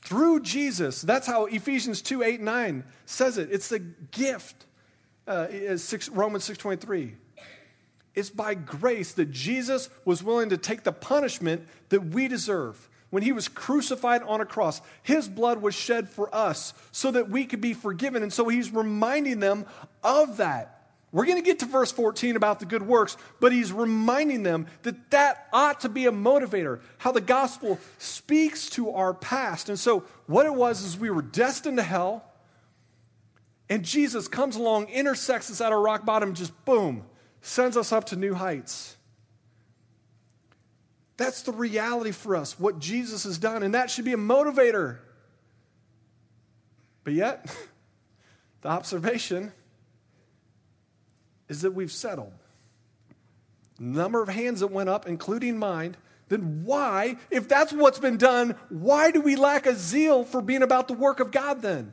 through 0.03 0.41
Jesus. 0.41 1.03
That's 1.03 1.27
how 1.27 1.47
Ephesians 1.47 2.03
2 2.03 2.23
8 2.23 2.41
9 2.41 2.85
says 3.07 3.39
it. 3.39 3.51
It's 3.53 3.71
a 3.73 3.79
gift. 3.79 4.67
Uh, 5.27 5.77
six, 5.77 6.09
Romans 6.09 6.49
6.23. 6.49 7.15
It's 8.15 8.31
by 8.31 8.55
grace 8.55 9.13
that 9.13 9.31
Jesus 9.31 9.89
was 10.05 10.23
willing 10.23 10.49
to 10.49 10.57
take 10.57 10.83
the 10.83 10.93
punishment 10.93 11.69
that 11.91 12.07
we 12.07 12.27
deserve. 12.27 12.89
When 13.11 13.23
he 13.25 13.33
was 13.33 13.49
crucified 13.49 14.23
on 14.23 14.41
a 14.41 14.47
cross, 14.47 14.81
his 15.03 15.29
blood 15.29 15.61
was 15.61 15.75
shed 15.75 16.09
for 16.09 16.33
us 16.35 16.73
so 16.93 17.11
that 17.11 17.29
we 17.29 17.45
could 17.45 17.61
be 17.61 17.75
forgiven. 17.75 18.23
And 18.23 18.33
so 18.33 18.49
he's 18.49 18.73
reminding 18.73 19.41
them 19.41 19.67
of 20.03 20.37
that. 20.39 20.81
We're 21.13 21.27
going 21.27 21.39
to 21.39 21.45
get 21.45 21.59
to 21.59 21.67
verse 21.67 21.91
14 21.91 22.37
about 22.37 22.61
the 22.61 22.67
good 22.67 22.83
works, 22.83 23.17
but 23.41 23.51
he's 23.51 23.73
reminding 23.73 24.45
them 24.45 24.69
that 24.83 25.11
that 25.11 25.49
ought 25.53 25.81
to 25.81 25.89
be 25.89 26.07
a 26.07 26.13
motivator, 26.13 26.79
how 26.99 27.11
the 27.11 27.21
gospel 27.21 27.81
speaks 27.99 28.71
to 28.71 28.91
our 28.91 29.13
past. 29.13 29.69
And 29.69 29.79
so, 29.79 30.05
what 30.27 30.47
it 30.47 30.55
was 30.55 30.85
is 30.85 30.97
we 30.97 31.11
were 31.11 31.23
destined 31.23 31.79
to 31.79 31.83
hell, 31.83 32.25
and 33.69 33.85
Jesus 33.85 34.29
comes 34.29 34.55
along, 34.55 34.89
intersects 34.89 35.51
us 35.51 35.61
at 35.61 35.73
our 35.73 35.81
rock 35.81 36.05
bottom, 36.05 36.33
just 36.33 36.65
boom, 36.65 37.05
sends 37.43 37.77
us 37.77 37.91
up 37.91 38.05
to 38.07 38.17
new 38.17 38.35
heights. 38.35 38.97
That's 41.21 41.43
the 41.43 41.53
reality 41.53 42.13
for 42.13 42.35
us, 42.35 42.59
what 42.59 42.79
Jesus 42.79 43.25
has 43.25 43.37
done, 43.37 43.63
and 43.63 43.75
that 43.75 43.91
should 43.91 44.07
be 44.07 44.15
a 44.15 44.17
motivator. 44.17 44.97
But 47.05 47.13
yet, 47.13 47.55
the 48.63 48.69
observation 48.69 49.53
is 51.51 51.61
that 51.61 51.73
we've 51.73 51.93
settled. 51.93 52.33
Number 53.79 54.23
of 54.23 54.31
hands 54.31 54.61
that 54.61 54.69
went 54.69 54.89
up, 54.89 55.07
including 55.07 55.59
mine, 55.59 55.95
then 56.31 56.65
why, 56.65 57.17
if 57.31 57.47
that's 57.47 57.71
what's 57.71 57.99
been 57.99 58.17
done, 58.17 58.55
why 58.71 59.11
do 59.11 59.21
we 59.21 59.37
lack 59.37 59.67
a 59.67 59.75
zeal 59.75 60.25
for 60.25 60.41
being 60.41 60.63
about 60.63 60.89
the 60.89 60.95
work 60.95 61.21
of 61.21 61.31
God 61.31 61.61
then? 61.61 61.93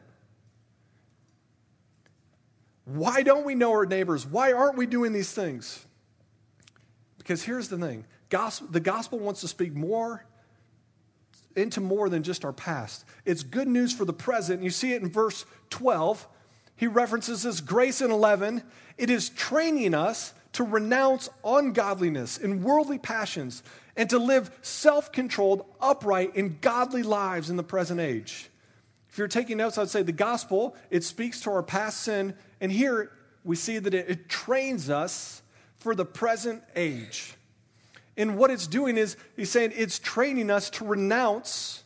Why 2.86 3.24
don't 3.24 3.46
we 3.46 3.56
know 3.56 3.72
our 3.72 3.86
neighbors? 3.86 4.26
Why 4.26 4.54
aren't 4.54 4.78
we 4.78 4.86
doing 4.86 5.12
these 5.12 5.34
things? 5.34 5.86
Because 7.18 7.44
here's 7.44 7.68
the 7.68 7.78
thing 7.78 8.06
gospel, 8.30 8.68
the 8.72 8.80
gospel 8.80 9.20
wants 9.20 9.42
to 9.42 9.48
speak 9.48 9.74
more 9.74 10.26
into 11.56 11.82
more 11.82 12.10
than 12.10 12.24
just 12.24 12.46
our 12.46 12.54
past. 12.54 13.06
It's 13.26 13.44
good 13.44 13.68
news 13.68 13.94
for 13.94 14.06
the 14.06 14.14
present. 14.14 14.62
You 14.62 14.70
see 14.70 14.94
it 14.94 15.02
in 15.02 15.10
verse 15.10 15.46
12 15.70 16.28
he 16.78 16.86
references 16.86 17.44
this 17.44 17.60
grace 17.60 18.02
in 18.02 18.12
11. 18.12 18.64
It 18.98 19.10
is 19.10 19.30
training 19.30 19.94
us 19.94 20.34
to 20.54 20.64
renounce 20.64 21.28
ungodliness 21.44 22.38
and 22.38 22.64
worldly 22.64 23.00
passions 23.00 23.64
and 23.96 24.10
to 24.12 24.20
live 24.20 24.52
self 24.62 25.12
controlled, 25.12 25.66
upright, 25.82 26.36
and 26.36 26.62
godly 26.62 27.04
lives 27.04 27.50
in 27.50 27.58
the 27.58 27.64
present 27.64 28.00
age. 28.00 28.50
If 29.10 29.18
you're 29.18 29.28
taking 29.28 29.58
notes, 29.58 29.80
I'd 29.80 29.90
say 29.90 30.04
the 30.04 30.12
gospel, 30.12 30.76
it 30.92 31.04
speaks 31.04 31.42
to 31.42 31.52
our 31.52 31.64
past 31.64 32.02
sin, 32.02 32.36
and 32.62 32.72
here 32.72 33.12
we 33.44 33.56
see 33.56 33.80
that 33.80 33.96
it, 33.96 34.08
it 34.08 34.30
trains 34.30 34.92
us 34.92 35.42
for 35.80 35.96
the 35.96 36.06
present 36.06 36.62
age. 36.76 37.34
And 38.18 38.36
what 38.38 38.50
it's 38.50 38.66
doing 38.66 38.98
is, 38.98 39.16
he's 39.36 39.52
saying 39.52 39.74
it's 39.76 40.00
training 40.00 40.50
us 40.50 40.72
to 40.72 40.86
renounce 40.86 41.84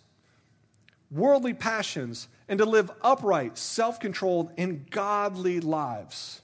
worldly 1.12 1.54
passions 1.54 2.30
and 2.48 2.58
to 2.60 2.66
live 2.66 2.90
upright, 3.02 3.58
self 3.58 4.00
controlled, 4.00 4.52
and 4.58 4.90
godly 4.90 5.60
lives. 5.60 6.42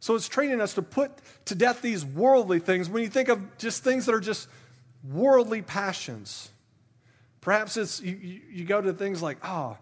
So 0.00 0.16
it's 0.16 0.28
training 0.28 0.60
us 0.60 0.74
to 0.74 0.82
put 0.82 1.12
to 1.46 1.54
death 1.54 1.80
these 1.80 2.04
worldly 2.04 2.58
things. 2.58 2.88
When 2.88 3.02
you 3.02 3.08
think 3.08 3.28
of 3.28 3.58
just 3.58 3.84
things 3.84 4.06
that 4.06 4.14
are 4.14 4.20
just 4.20 4.48
worldly 5.08 5.62
passions, 5.62 6.50
perhaps 7.40 7.76
it's 7.76 8.00
you, 8.00 8.40
you, 8.50 8.64
go 8.64 8.80
to 8.80 8.92
things 8.92 9.22
like, 9.22 9.38
oh, 9.44 9.76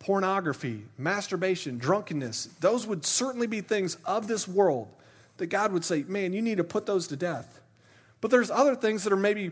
pornography, 0.00 0.84
masturbation, 0.98 1.78
drunkenness. 1.78 2.48
Those 2.60 2.86
would 2.86 3.06
certainly 3.06 3.46
be 3.46 3.60
things 3.60 3.96
of 4.04 4.26
this 4.26 4.48
world 4.48 4.88
that 5.36 5.46
God 5.46 5.72
would 5.72 5.84
say, 5.84 6.02
man, 6.02 6.32
you 6.32 6.42
need 6.42 6.58
to 6.58 6.64
put 6.64 6.84
those 6.84 7.06
to 7.08 7.16
death. 7.16 7.61
But 8.22 8.30
there's 8.30 8.50
other 8.50 8.74
things 8.74 9.04
that 9.04 9.12
are 9.12 9.16
maybe 9.16 9.50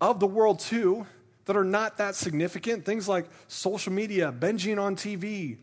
of 0.00 0.20
the 0.20 0.26
world 0.26 0.58
too 0.58 1.06
that 1.46 1.56
are 1.56 1.64
not 1.64 1.96
that 1.96 2.14
significant. 2.14 2.84
Things 2.84 3.08
like 3.08 3.26
social 3.48 3.92
media, 3.92 4.34
binging 4.36 4.78
on 4.78 4.96
TV. 4.96 5.56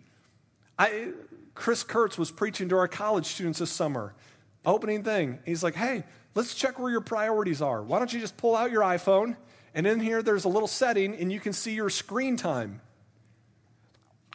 I, 0.80 1.10
Chris 1.54 1.84
Kurtz 1.84 2.18
was 2.18 2.32
preaching 2.32 2.70
to 2.70 2.78
our 2.78 2.88
college 2.88 3.28
students 3.28 3.60
this 3.60 3.70
summer. 3.70 4.16
Opening 4.66 5.04
thing. 5.04 5.40
He's 5.46 5.62
like, 5.62 5.76
hey, 5.76 6.04
let's 6.36 6.56
check 6.56 6.80
where 6.80 6.90
your 6.90 7.02
priorities 7.02 7.62
are. 7.62 7.84
Why 7.84 8.00
don't 8.00 8.12
you 8.12 8.20
just 8.20 8.38
pull 8.38 8.56
out 8.56 8.72
your 8.72 8.82
iPhone? 8.82 9.36
And 9.76 9.86
in 9.86 10.00
here, 10.00 10.24
there's 10.24 10.46
a 10.46 10.50
little 10.50 10.68
setting, 10.68 11.16
and 11.16 11.32
you 11.32 11.40
can 11.40 11.54
see 11.54 11.74
your 11.74 11.90
screen 11.90 12.38
time. 12.38 12.82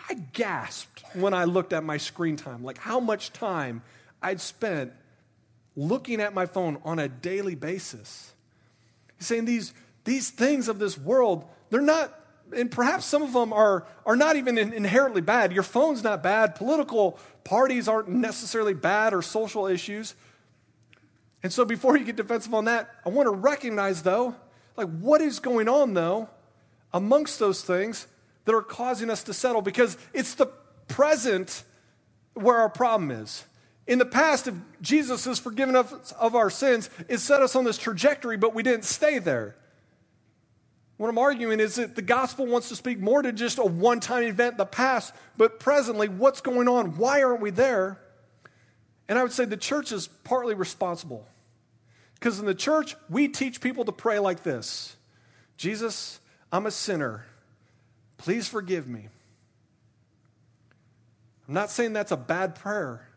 I 0.09 0.15
gasped 0.33 1.03
when 1.15 1.33
I 1.33 1.45
looked 1.45 1.73
at 1.73 1.83
my 1.83 1.97
screen 1.97 2.37
time, 2.37 2.63
like 2.63 2.79
how 2.79 3.01
much 3.01 3.33
time 3.33 3.83
I'd 4.21 4.41
spent 4.41 4.93
looking 5.77 6.21
at 6.21 6.35
my 6.35 6.47
phone 6.47 6.79
on 6.85 6.99
a 6.99 7.09
daily 7.09 7.55
basis. 7.55 8.33
He's 9.19 9.27
saying 9.27 9.45
these, 9.45 9.73
these 10.05 10.31
things 10.31 10.69
of 10.69 10.79
this 10.79 10.99
world, 10.99 11.45
they're 11.71 11.81
not, 11.81 12.13
and 12.55 12.71
perhaps 12.71 13.05
some 13.05 13.23
of 13.23 13.33
them 13.33 13.53
are, 13.53 13.87
are 14.05 14.17
not 14.17 14.37
even 14.37 14.59
inherently 14.59 15.21
bad. 15.21 15.53
Your 15.53 15.63
phone's 15.63 16.03
not 16.03 16.23
bad. 16.23 16.55
Political 16.55 17.19
parties 17.45 17.89
aren't 17.89 18.09
necessarily 18.09 18.75
bad 18.75 19.15
or 19.15 19.23
social 19.23 19.67
issues. 19.67 20.15
And 21.43 21.53
so 21.53 21.65
before 21.65 21.97
you 21.97 22.05
get 22.05 22.17
defensive 22.17 22.55
on 22.55 22.67
that, 22.67 22.91
I 23.05 23.09
want 23.09 23.27
to 23.27 23.33
recognize, 23.33 24.03
though, 24.03 24.35
like 24.77 24.89
what 24.89 25.21
is 25.21 25.41
going 25.41 25.69
on, 25.69 25.95
though, 25.95 26.29
amongst 26.93 27.39
those 27.39 27.63
things 27.63 28.07
that 28.45 28.55
are 28.55 28.63
causing 28.63 29.11
us 29.11 29.23
to 29.25 29.35
settle 29.35 29.63
because 29.63 29.97
it's 30.13 30.35
the 30.35 30.47
present 30.89 31.65
where 32.35 32.57
our 32.57 32.69
problem 32.69 33.11
is. 33.11 33.45
In 33.87 33.99
the 33.99 34.07
past, 34.07 34.47
if 34.47 34.55
Jesus 34.81 35.25
has 35.25 35.39
forgiven 35.39 35.75
us 35.75 36.13
of 36.13 36.35
our 36.35 36.51
sins, 36.51 36.89
it 37.09 37.19
set 37.19 37.43
us 37.43 37.57
on 37.57 37.65
this 37.65 37.79
trajectory, 37.79 38.37
but 38.37 38.55
we 38.55 38.63
didn't 38.63 38.85
stay 38.85 39.19
there. 39.19 39.57
What 40.99 41.09
I'm 41.09 41.19
arguing 41.19 41.59
is 41.59 41.75
that 41.77 41.97
the 41.97 42.03
gospel 42.03 42.47
wants 42.47 42.69
to 42.69 42.77
speak 42.77 43.01
more 43.01 43.23
to 43.23 43.33
just 43.33 43.59
a 43.59 43.65
one 43.65 43.99
time 43.99 44.23
event 44.23 44.53
in 44.53 44.59
the 44.59 44.67
past, 44.67 45.13
but 45.37 45.59
presently, 45.59 46.09
what's 46.09 46.41
going 46.41 46.69
on? 46.69 46.97
Why 46.97 47.23
aren't 47.23 47.41
we 47.41 47.51
there? 47.51 47.99
And 49.09 49.19
I 49.19 49.25
would 49.25 49.33
say 49.33 49.45
the 49.45 49.57
church 49.57 49.91
is 49.91 50.07
partly 50.07 50.55
responsible. 50.55 51.27
Because 52.15 52.39
in 52.39 52.47
the 52.47 52.55
church, 52.55 52.95
we 53.11 53.27
teach 53.27 53.61
people 53.61 53.85
to 53.85 53.93
pray 53.93 54.21
like 54.21 54.45
this 54.45 54.97
Jesus, 55.57 56.21
I'm 56.53 56.67
a 56.67 56.71
sinner. 56.71 57.27
Please 58.17 58.47
forgive 58.47 58.87
me. 58.87 59.09
I'm 61.49 61.55
not 61.55 61.71
saying 61.71 61.95
that's 61.95 62.13
a 62.13 62.17
bad 62.17 62.55
prayer. 62.55 63.09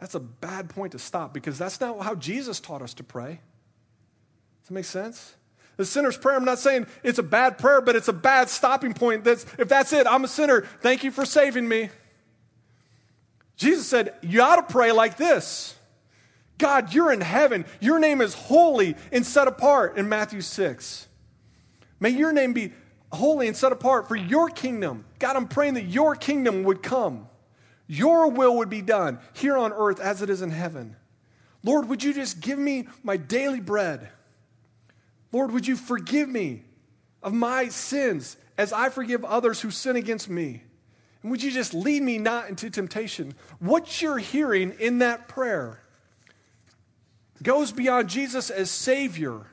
That's 0.00 0.14
a 0.14 0.20
bad 0.20 0.68
point 0.68 0.92
to 0.92 0.98
stop 0.98 1.34
because 1.34 1.58
that's 1.58 1.80
not 1.80 2.00
how 2.02 2.14
Jesus 2.14 2.60
taught 2.60 2.82
us 2.82 2.94
to 2.94 3.04
pray. 3.04 3.40
Does 4.62 4.68
that 4.68 4.74
make 4.74 4.84
sense? 4.84 5.34
The 5.76 5.84
sinner's 5.84 6.16
prayer, 6.16 6.36
I'm 6.36 6.44
not 6.44 6.58
saying 6.58 6.86
it's 7.02 7.18
a 7.18 7.22
bad 7.22 7.58
prayer, 7.58 7.80
but 7.80 7.94
it's 7.96 8.08
a 8.08 8.12
bad 8.12 8.48
stopping 8.48 8.94
point. 8.94 9.24
That's, 9.24 9.46
if 9.58 9.68
that's 9.68 9.92
it, 9.92 10.06
I'm 10.06 10.24
a 10.24 10.28
sinner. 10.28 10.62
Thank 10.80 11.04
you 11.04 11.10
for 11.10 11.24
saving 11.24 11.68
me. 11.68 11.90
Jesus 13.56 13.86
said, 13.86 14.14
You 14.22 14.42
ought 14.42 14.56
to 14.56 14.72
pray 14.72 14.92
like 14.92 15.16
this 15.16 15.76
God, 16.58 16.92
you're 16.92 17.12
in 17.12 17.20
heaven. 17.20 17.64
Your 17.80 17.98
name 18.00 18.20
is 18.20 18.34
holy 18.34 18.96
and 19.12 19.24
set 19.24 19.46
apart 19.46 19.96
in 19.96 20.08
Matthew 20.08 20.40
6. 20.40 21.06
May 22.00 22.10
your 22.10 22.32
name 22.32 22.52
be 22.52 22.72
holy 23.12 23.46
and 23.46 23.56
set 23.56 23.72
apart 23.72 24.08
for 24.08 24.16
your 24.16 24.48
kingdom. 24.48 25.04
God, 25.18 25.36
I'm 25.36 25.48
praying 25.48 25.74
that 25.74 25.84
your 25.84 26.14
kingdom 26.16 26.64
would 26.64 26.82
come. 26.82 27.28
Your 27.88 28.30
will 28.30 28.58
would 28.58 28.68
be 28.68 28.82
done 28.82 29.18
here 29.32 29.56
on 29.56 29.72
earth 29.72 29.98
as 29.98 30.22
it 30.22 30.30
is 30.30 30.42
in 30.42 30.50
heaven. 30.50 30.94
Lord, 31.64 31.88
would 31.88 32.04
you 32.04 32.12
just 32.12 32.40
give 32.40 32.58
me 32.58 32.86
my 33.02 33.16
daily 33.16 33.60
bread? 33.60 34.10
Lord, 35.32 35.50
would 35.52 35.66
you 35.66 35.74
forgive 35.74 36.28
me 36.28 36.62
of 37.22 37.32
my 37.32 37.68
sins 37.68 38.36
as 38.56 38.72
I 38.72 38.90
forgive 38.90 39.24
others 39.24 39.60
who 39.60 39.70
sin 39.70 39.96
against 39.96 40.28
me? 40.28 40.62
And 41.22 41.30
would 41.30 41.42
you 41.42 41.50
just 41.50 41.74
lead 41.74 42.02
me 42.02 42.18
not 42.18 42.48
into 42.48 42.70
temptation? 42.70 43.34
What 43.58 44.00
you're 44.00 44.18
hearing 44.18 44.74
in 44.78 44.98
that 44.98 45.26
prayer 45.26 45.80
goes 47.42 47.72
beyond 47.72 48.08
Jesus 48.08 48.50
as 48.50 48.70
Savior, 48.70 49.46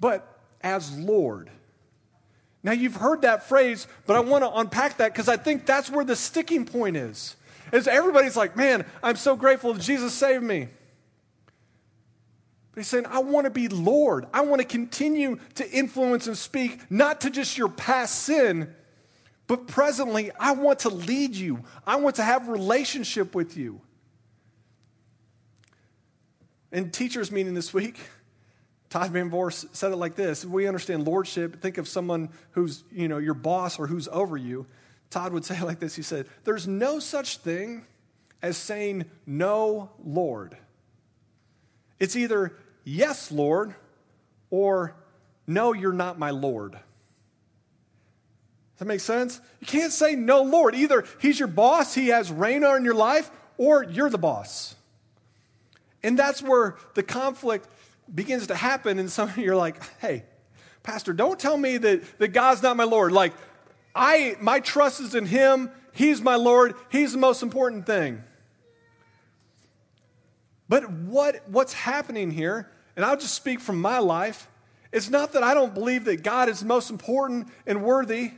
but 0.00 0.40
as 0.62 0.96
Lord. 0.98 1.50
Now, 2.62 2.72
you've 2.72 2.96
heard 2.96 3.22
that 3.22 3.48
phrase, 3.48 3.86
but 4.06 4.16
I 4.16 4.20
want 4.20 4.44
to 4.44 4.50
unpack 4.50 4.98
that 4.98 5.12
because 5.12 5.28
I 5.28 5.36
think 5.36 5.64
that's 5.64 5.90
where 5.90 6.04
the 6.04 6.16
sticking 6.16 6.66
point 6.66 6.96
is. 6.96 7.36
Is 7.72 7.86
everybody's 7.88 8.36
like, 8.36 8.56
man, 8.56 8.84
I'm 9.02 9.16
so 9.16 9.36
grateful 9.36 9.74
that 9.74 9.82
Jesus 9.82 10.12
saved 10.12 10.42
me. 10.42 10.68
But 12.72 12.80
he's 12.80 12.88
saying, 12.88 13.06
I 13.06 13.20
want 13.20 13.46
to 13.46 13.50
be 13.50 13.68
Lord. 13.68 14.26
I 14.32 14.42
want 14.42 14.60
to 14.60 14.66
continue 14.66 15.38
to 15.56 15.70
influence 15.70 16.26
and 16.26 16.36
speak, 16.36 16.90
not 16.90 17.22
to 17.22 17.30
just 17.30 17.58
your 17.58 17.68
past 17.68 18.22
sin, 18.22 18.74
but 19.46 19.66
presently, 19.66 20.30
I 20.38 20.52
want 20.52 20.80
to 20.80 20.90
lead 20.90 21.34
you. 21.34 21.64
I 21.84 21.96
want 21.96 22.16
to 22.16 22.22
have 22.22 22.46
relationship 22.46 23.34
with 23.34 23.56
you. 23.56 23.80
In 26.70 26.92
teachers' 26.92 27.32
meeting 27.32 27.54
this 27.54 27.74
week, 27.74 27.98
Todd 28.90 29.10
Van 29.10 29.28
Voorst 29.28 29.74
said 29.74 29.90
it 29.90 29.96
like 29.96 30.14
this: 30.14 30.44
We 30.44 30.68
understand 30.68 31.04
lordship. 31.04 31.60
Think 31.60 31.78
of 31.78 31.88
someone 31.88 32.28
who's 32.52 32.84
you 32.92 33.08
know 33.08 33.18
your 33.18 33.34
boss 33.34 33.80
or 33.80 33.88
who's 33.88 34.06
over 34.08 34.36
you. 34.36 34.66
Todd 35.10 35.32
would 35.32 35.44
say 35.46 35.56
it 35.56 35.64
like 35.64 35.80
this. 35.80 35.94
He 35.94 36.02
said, 36.02 36.26
"There's 36.44 36.66
no 36.66 36.98
such 36.98 37.38
thing 37.38 37.84
as 38.42 38.56
saying 38.56 39.04
no, 39.26 39.90
Lord. 40.02 40.56
It's 41.98 42.16
either 42.16 42.56
yes, 42.84 43.30
Lord, 43.30 43.74
or 44.50 44.94
no, 45.46 45.72
you're 45.72 45.92
not 45.92 46.18
my 46.18 46.30
Lord." 46.30 46.72
Does 46.72 46.80
that 48.78 48.84
make 48.86 49.00
sense? 49.00 49.42
You 49.60 49.66
can't 49.66 49.92
say 49.92 50.14
no, 50.14 50.42
Lord. 50.42 50.74
Either 50.74 51.04
He's 51.20 51.38
your 51.38 51.48
boss, 51.48 51.94
He 51.94 52.08
has 52.08 52.32
reign 52.32 52.64
on 52.64 52.84
your 52.84 52.94
life, 52.94 53.30
or 53.58 53.84
you're 53.84 54.08
the 54.08 54.16
boss. 54.16 54.74
And 56.02 56.18
that's 56.18 56.40
where 56.40 56.76
the 56.94 57.02
conflict 57.02 57.68
begins 58.12 58.46
to 58.46 58.54
happen, 58.54 58.98
and 58.98 59.10
some 59.10 59.28
of 59.28 59.36
you 59.36 59.52
are 59.52 59.56
like, 59.56 59.82
hey, 59.98 60.24
Pastor, 60.82 61.12
don't 61.12 61.38
tell 61.38 61.56
me 61.56 61.76
that, 61.76 62.18
that 62.18 62.28
God's 62.28 62.62
not 62.62 62.76
my 62.76 62.84
Lord. 62.84 63.12
Like, 63.12 63.34
I 63.94 64.36
my 64.40 64.60
trust 64.60 65.00
is 65.00 65.14
in 65.14 65.26
Him, 65.26 65.70
He's 65.92 66.20
my 66.20 66.36
Lord, 66.36 66.74
He's 66.90 67.12
the 67.12 67.18
most 67.18 67.42
important 67.42 67.86
thing. 67.86 68.22
But 70.68 70.88
what, 70.88 71.48
what's 71.48 71.72
happening 71.72 72.30
here, 72.30 72.70
and 72.94 73.04
I'll 73.04 73.16
just 73.16 73.34
speak 73.34 73.58
from 73.58 73.80
my 73.80 73.98
life, 73.98 74.48
it's 74.92 75.10
not 75.10 75.32
that 75.32 75.42
I 75.42 75.52
don't 75.52 75.74
believe 75.74 76.04
that 76.04 76.22
God 76.22 76.48
is 76.48 76.62
most 76.62 76.90
important 76.90 77.48
and 77.66 77.82
worthy, 77.82 78.32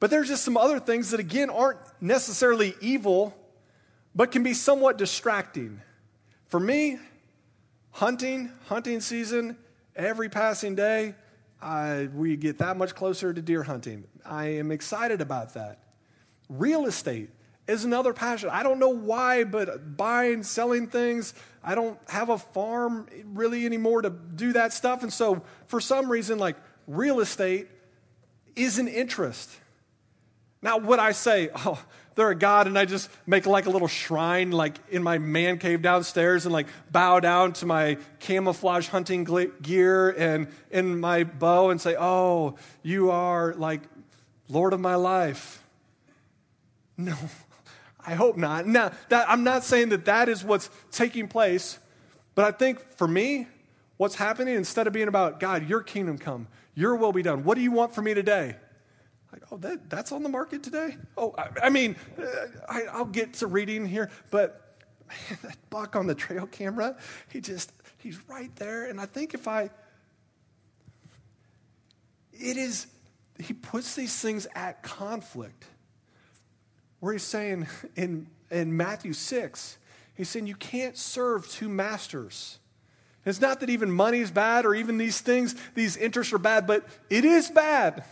but 0.00 0.10
there's 0.10 0.28
just 0.28 0.44
some 0.44 0.56
other 0.56 0.80
things 0.80 1.12
that, 1.12 1.20
again, 1.20 1.50
aren't 1.50 1.78
necessarily 2.00 2.74
evil, 2.80 3.36
but 4.16 4.32
can 4.32 4.42
be 4.42 4.52
somewhat 4.52 4.98
distracting. 4.98 5.80
For 6.48 6.58
me, 6.58 6.98
hunting, 7.92 8.50
hunting 8.66 9.00
season, 9.00 9.56
every 9.94 10.28
passing 10.28 10.74
day, 10.74 11.14
I, 11.64 12.10
we 12.14 12.36
get 12.36 12.58
that 12.58 12.76
much 12.76 12.94
closer 12.94 13.32
to 13.32 13.40
deer 13.40 13.62
hunting. 13.62 14.04
I 14.24 14.48
am 14.48 14.70
excited 14.70 15.22
about 15.22 15.54
that. 15.54 15.78
Real 16.50 16.84
estate 16.84 17.30
is 17.66 17.86
another 17.86 18.12
passion. 18.12 18.50
I 18.52 18.62
don't 18.62 18.78
know 18.78 18.90
why, 18.90 19.44
but 19.44 19.96
buying, 19.96 20.42
selling 20.42 20.88
things, 20.88 21.32
I 21.62 21.74
don't 21.74 21.98
have 22.10 22.28
a 22.28 22.36
farm 22.36 23.08
really 23.24 23.64
anymore 23.64 24.02
to 24.02 24.10
do 24.10 24.52
that 24.52 24.74
stuff. 24.74 25.02
And 25.02 25.10
so, 25.10 25.42
for 25.66 25.80
some 25.80 26.10
reason, 26.10 26.38
like 26.38 26.56
real 26.86 27.20
estate 27.20 27.68
is 28.54 28.78
an 28.78 28.86
interest. 28.86 29.50
Now, 30.60 30.76
would 30.76 30.98
I 30.98 31.12
say, 31.12 31.48
oh, 31.54 31.82
they're 32.14 32.30
a 32.30 32.34
god 32.34 32.66
and 32.66 32.78
I 32.78 32.84
just 32.84 33.10
make 33.26 33.46
like 33.46 33.66
a 33.66 33.70
little 33.70 33.88
shrine 33.88 34.50
like 34.50 34.78
in 34.90 35.02
my 35.02 35.18
man 35.18 35.58
cave 35.58 35.82
downstairs 35.82 36.46
and 36.46 36.52
like 36.52 36.66
bow 36.90 37.20
down 37.20 37.52
to 37.54 37.66
my 37.66 37.98
camouflage 38.20 38.88
hunting 38.88 39.24
gear 39.62 40.10
and 40.10 40.48
in 40.70 41.00
my 41.00 41.24
bow 41.24 41.70
and 41.70 41.80
say, 41.80 41.96
"Oh, 41.98 42.56
you 42.82 43.10
are 43.10 43.54
like 43.54 43.82
Lord 44.48 44.72
of 44.72 44.80
my 44.80 44.94
life." 44.94 45.60
No. 46.96 47.16
I 48.06 48.14
hope 48.14 48.36
not. 48.36 48.66
Now, 48.66 48.92
that, 49.08 49.28
I'm 49.28 49.44
not 49.44 49.64
saying 49.64 49.90
that 49.90 50.04
that 50.04 50.28
is 50.28 50.44
what's 50.44 50.68
taking 50.90 51.28
place, 51.28 51.78
but 52.34 52.44
I 52.44 52.50
think 52.50 52.80
for 52.96 53.08
me, 53.08 53.46
what's 53.96 54.14
happening 54.14 54.54
instead 54.54 54.86
of 54.86 54.92
being 54.92 55.08
about 55.08 55.40
God, 55.40 55.68
your 55.68 55.82
kingdom 55.82 56.18
come, 56.18 56.48
your 56.74 56.96
will 56.96 57.12
be 57.12 57.22
done. 57.22 57.44
What 57.44 57.54
do 57.54 57.62
you 57.62 57.72
want 57.72 57.94
for 57.94 58.02
me 58.02 58.14
today? 58.14 58.56
Like, 59.34 59.42
oh, 59.50 59.56
that, 59.56 59.90
that's 59.90 60.12
on 60.12 60.22
the 60.22 60.28
market 60.28 60.62
today? 60.62 60.96
Oh, 61.16 61.34
I, 61.36 61.64
I 61.64 61.70
mean, 61.70 61.96
uh, 62.16 62.24
I, 62.68 62.98
will 62.98 63.06
get 63.06 63.34
to 63.34 63.48
reading 63.48 63.84
here, 63.84 64.08
but 64.30 64.78
man, 65.08 65.38
that 65.42 65.58
buck 65.70 65.96
on 65.96 66.06
the 66.06 66.14
trail 66.14 66.46
camera, 66.46 66.96
he 67.30 67.40
just, 67.40 67.72
he's 67.98 68.16
right 68.28 68.54
there. 68.54 68.84
And 68.84 69.00
I 69.00 69.06
think 69.06 69.34
if 69.34 69.48
I, 69.48 69.70
it 72.32 72.56
is, 72.56 72.86
he 73.40 73.54
puts 73.54 73.96
these 73.96 74.16
things 74.20 74.46
at 74.54 74.84
conflict. 74.84 75.64
Where 77.00 77.12
he's 77.12 77.24
saying 77.24 77.66
in, 77.96 78.28
in 78.52 78.76
Matthew 78.76 79.14
6, 79.14 79.78
he's 80.14 80.28
saying 80.28 80.46
you 80.46 80.54
can't 80.54 80.96
serve 80.96 81.48
two 81.48 81.68
masters. 81.68 82.60
It's 83.26 83.40
not 83.40 83.58
that 83.60 83.68
even 83.68 83.90
money 83.90 84.20
is 84.20 84.30
bad 84.30 84.64
or 84.64 84.76
even 84.76 84.96
these 84.96 85.20
things, 85.20 85.56
these 85.74 85.96
interests 85.96 86.32
are 86.32 86.38
bad, 86.38 86.68
but 86.68 86.86
it 87.10 87.24
is 87.24 87.50
bad 87.50 88.04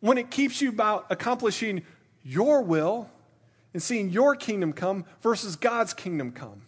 when 0.00 0.18
it 0.18 0.30
keeps 0.30 0.60
you 0.60 0.68
about 0.68 1.06
accomplishing 1.10 1.82
your 2.22 2.62
will 2.62 3.10
and 3.72 3.82
seeing 3.82 4.10
your 4.10 4.36
kingdom 4.36 4.72
come 4.72 5.04
versus 5.22 5.56
God's 5.56 5.94
kingdom 5.94 6.32
come. 6.32 6.62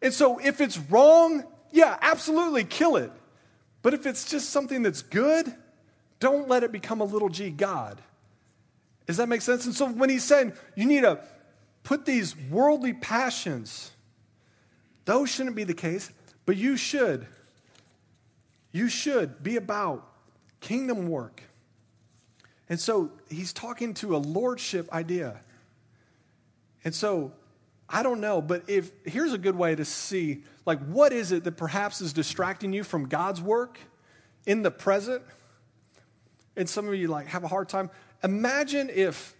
And 0.00 0.12
so 0.12 0.38
if 0.38 0.60
it's 0.60 0.78
wrong, 0.78 1.44
yeah, 1.70 1.96
absolutely 2.00 2.64
kill 2.64 2.96
it. 2.96 3.12
But 3.82 3.94
if 3.94 4.06
it's 4.06 4.30
just 4.30 4.50
something 4.50 4.82
that's 4.82 5.02
good, 5.02 5.52
don't 6.20 6.48
let 6.48 6.62
it 6.62 6.72
become 6.72 7.00
a 7.00 7.04
little 7.04 7.28
g 7.28 7.50
God. 7.50 8.00
Does 9.06 9.16
that 9.16 9.28
make 9.28 9.42
sense? 9.42 9.64
And 9.66 9.74
so 9.74 9.88
when 9.88 10.10
he's 10.10 10.24
saying 10.24 10.52
you 10.74 10.86
need 10.86 11.02
to 11.02 11.20
put 11.82 12.04
these 12.04 12.36
worldly 12.50 12.92
passions 12.92 13.92
those 15.08 15.30
shouldn't 15.30 15.56
be 15.56 15.64
the 15.64 15.72
case, 15.72 16.12
but 16.44 16.58
you 16.58 16.76
should. 16.76 17.26
You 18.72 18.90
should 18.90 19.42
be 19.42 19.56
about 19.56 20.06
kingdom 20.60 21.08
work. 21.08 21.44
And 22.68 22.78
so 22.78 23.10
he's 23.30 23.52
talking 23.52 23.94
to 23.94 24.16
a 24.16 24.18
lordship 24.18 24.92
idea. 24.92 25.40
And 26.84 26.94
so 26.94 27.32
I 27.88 28.02
don't 28.02 28.20
know, 28.20 28.42
but 28.42 28.68
if 28.68 28.90
here's 29.04 29.32
a 29.32 29.38
good 29.38 29.56
way 29.56 29.74
to 29.74 29.84
see 29.84 30.44
like 30.66 30.80
what 30.86 31.12
is 31.12 31.32
it 31.32 31.44
that 31.44 31.56
perhaps 31.56 32.00
is 32.00 32.12
distracting 32.12 32.72
you 32.72 32.84
from 32.84 33.08
God's 33.08 33.40
work 33.40 33.78
in 34.46 34.62
the 34.62 34.70
present? 34.70 35.22
And 36.56 36.68
some 36.68 36.88
of 36.88 36.94
you 36.94 37.08
like 37.08 37.28
have 37.28 37.44
a 37.44 37.48
hard 37.48 37.68
time. 37.68 37.90
Imagine 38.22 38.90
if 38.92 39.34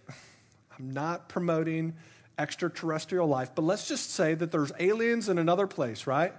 I'm 0.77 0.91
not 0.91 1.29
promoting 1.29 1.93
extraterrestrial 2.39 3.27
life, 3.27 3.51
but 3.53 3.63
let's 3.63 3.87
just 3.87 4.11
say 4.11 4.33
that 4.33 4.51
there's 4.51 4.71
aliens 4.79 5.29
in 5.29 5.37
another 5.37 5.67
place, 5.67 6.07
right? 6.07 6.33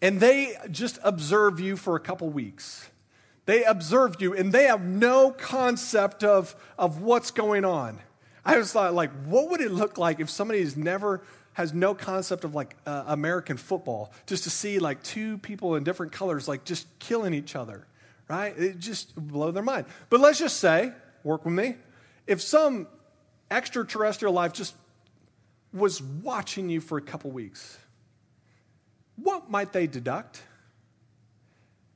And 0.00 0.20
they 0.20 0.54
just 0.70 0.98
observe 1.02 1.60
you 1.60 1.76
for 1.76 1.96
a 1.96 2.00
couple 2.00 2.28
weeks. 2.30 2.88
They 3.46 3.64
observe 3.64 4.16
you 4.20 4.34
and 4.34 4.52
they 4.52 4.64
have 4.64 4.82
no 4.82 5.30
concept 5.30 6.24
of, 6.24 6.54
of 6.78 7.02
what's 7.02 7.30
going 7.30 7.64
on. 7.64 7.98
I 8.44 8.58
was 8.58 8.72
thought, 8.72 8.94
like, 8.94 9.10
what 9.24 9.50
would 9.50 9.60
it 9.60 9.70
look 9.70 9.98
like 9.98 10.20
if 10.20 10.30
somebody 10.30 10.60
has 10.60 10.76
never 10.76 11.22
has 11.54 11.72
no 11.72 11.94
concept 11.94 12.44
of 12.44 12.54
like 12.54 12.76
uh, 12.84 13.04
American 13.06 13.56
football, 13.56 14.12
just 14.26 14.44
to 14.44 14.50
see 14.50 14.78
like 14.80 15.02
two 15.02 15.38
people 15.38 15.76
in 15.76 15.84
different 15.84 16.12
colors 16.12 16.46
like 16.48 16.64
just 16.64 16.86
killing 16.98 17.32
each 17.32 17.56
other, 17.56 17.86
right? 18.28 18.58
It 18.58 18.78
just 18.78 19.14
blow 19.14 19.50
their 19.52 19.62
mind. 19.62 19.86
But 20.10 20.20
let's 20.20 20.38
just 20.38 20.58
say, 20.58 20.92
work 21.22 21.44
with 21.44 21.54
me, 21.54 21.76
if 22.26 22.42
some 22.42 22.88
extraterrestrial 23.50 24.34
life 24.34 24.52
just 24.52 24.74
was 25.72 26.02
watching 26.02 26.68
you 26.68 26.80
for 26.80 26.98
a 26.98 27.02
couple 27.02 27.30
weeks, 27.30 27.78
what 29.16 29.48
might 29.48 29.72
they 29.72 29.86
deduct? 29.86 30.42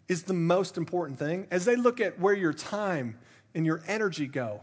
Is 0.09 0.23
the 0.23 0.35
most 0.35 0.79
important 0.79 1.19
thing 1.19 1.47
as 1.51 1.65
they 1.65 1.77
look 1.77 2.01
at 2.01 2.19
where 2.19 2.35
your 2.35 2.55
time 2.55 3.19
and 3.55 3.67
your 3.67 3.83
energy 3.87 4.27
go. 4.27 4.61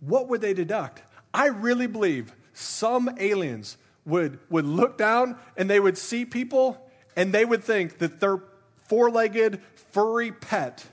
What 0.00 0.28
would 0.28 0.40
they 0.40 0.54
deduct? 0.54 1.02
I 1.32 1.46
really 1.46 1.86
believe 1.86 2.34
some 2.52 3.10
aliens 3.18 3.76
would, 4.04 4.38
would 4.48 4.64
look 4.64 4.96
down 4.96 5.36
and 5.56 5.68
they 5.68 5.78
would 5.78 5.98
see 5.98 6.24
people 6.24 6.90
and 7.16 7.32
they 7.32 7.44
would 7.44 7.62
think 7.62 7.98
that 7.98 8.20
their 8.20 8.40
four 8.84 9.10
legged, 9.10 9.60
furry 9.92 10.32
pet 10.32 10.84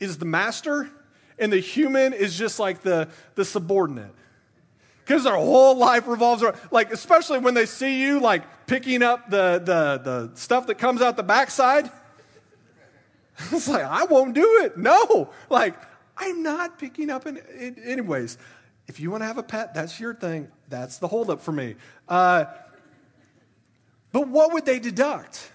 is 0.00 0.18
the 0.18 0.24
master 0.24 0.88
and 1.38 1.52
the 1.52 1.58
human 1.58 2.12
is 2.12 2.36
just 2.36 2.58
like 2.58 2.82
the, 2.82 3.08
the 3.34 3.44
subordinate 3.44 4.14
because 5.04 5.24
their 5.24 5.36
whole 5.36 5.76
life 5.76 6.06
revolves 6.06 6.42
around, 6.42 6.56
like, 6.70 6.92
especially 6.92 7.38
when 7.38 7.54
they 7.54 7.64
see 7.64 8.02
you, 8.02 8.20
like, 8.20 8.66
picking 8.66 9.02
up 9.02 9.30
the, 9.30 9.58
the, 9.64 10.00
the 10.04 10.30
stuff 10.34 10.66
that 10.66 10.76
comes 10.76 11.00
out 11.00 11.16
the 11.16 11.22
backside. 11.22 11.90
It's 13.52 13.68
like, 13.68 13.84
I 13.84 14.04
won't 14.04 14.34
do 14.34 14.62
it. 14.64 14.76
No. 14.76 15.30
Like, 15.48 15.74
I'm 16.16 16.42
not 16.42 16.78
picking 16.78 17.10
up 17.10 17.26
it. 17.26 17.78
Anyways, 17.84 18.36
if 18.88 18.98
you 18.98 19.10
want 19.10 19.22
to 19.22 19.26
have 19.26 19.38
a 19.38 19.42
pet, 19.42 19.74
that's 19.74 20.00
your 20.00 20.14
thing. 20.14 20.48
That's 20.68 20.98
the 20.98 21.08
holdup 21.08 21.40
for 21.40 21.52
me. 21.52 21.76
Uh, 22.08 22.46
but 24.10 24.28
what 24.28 24.52
would 24.52 24.66
they 24.66 24.78
deduct? 24.78 25.52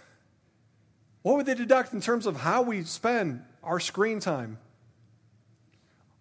What 1.23 1.37
would 1.37 1.45
they 1.45 1.55
deduct 1.55 1.93
in 1.93 2.01
terms 2.01 2.25
of 2.25 2.37
how 2.37 2.61
we 2.61 2.83
spend 2.83 3.43
our 3.63 3.79
screen 3.79 4.19
time? 4.19 4.59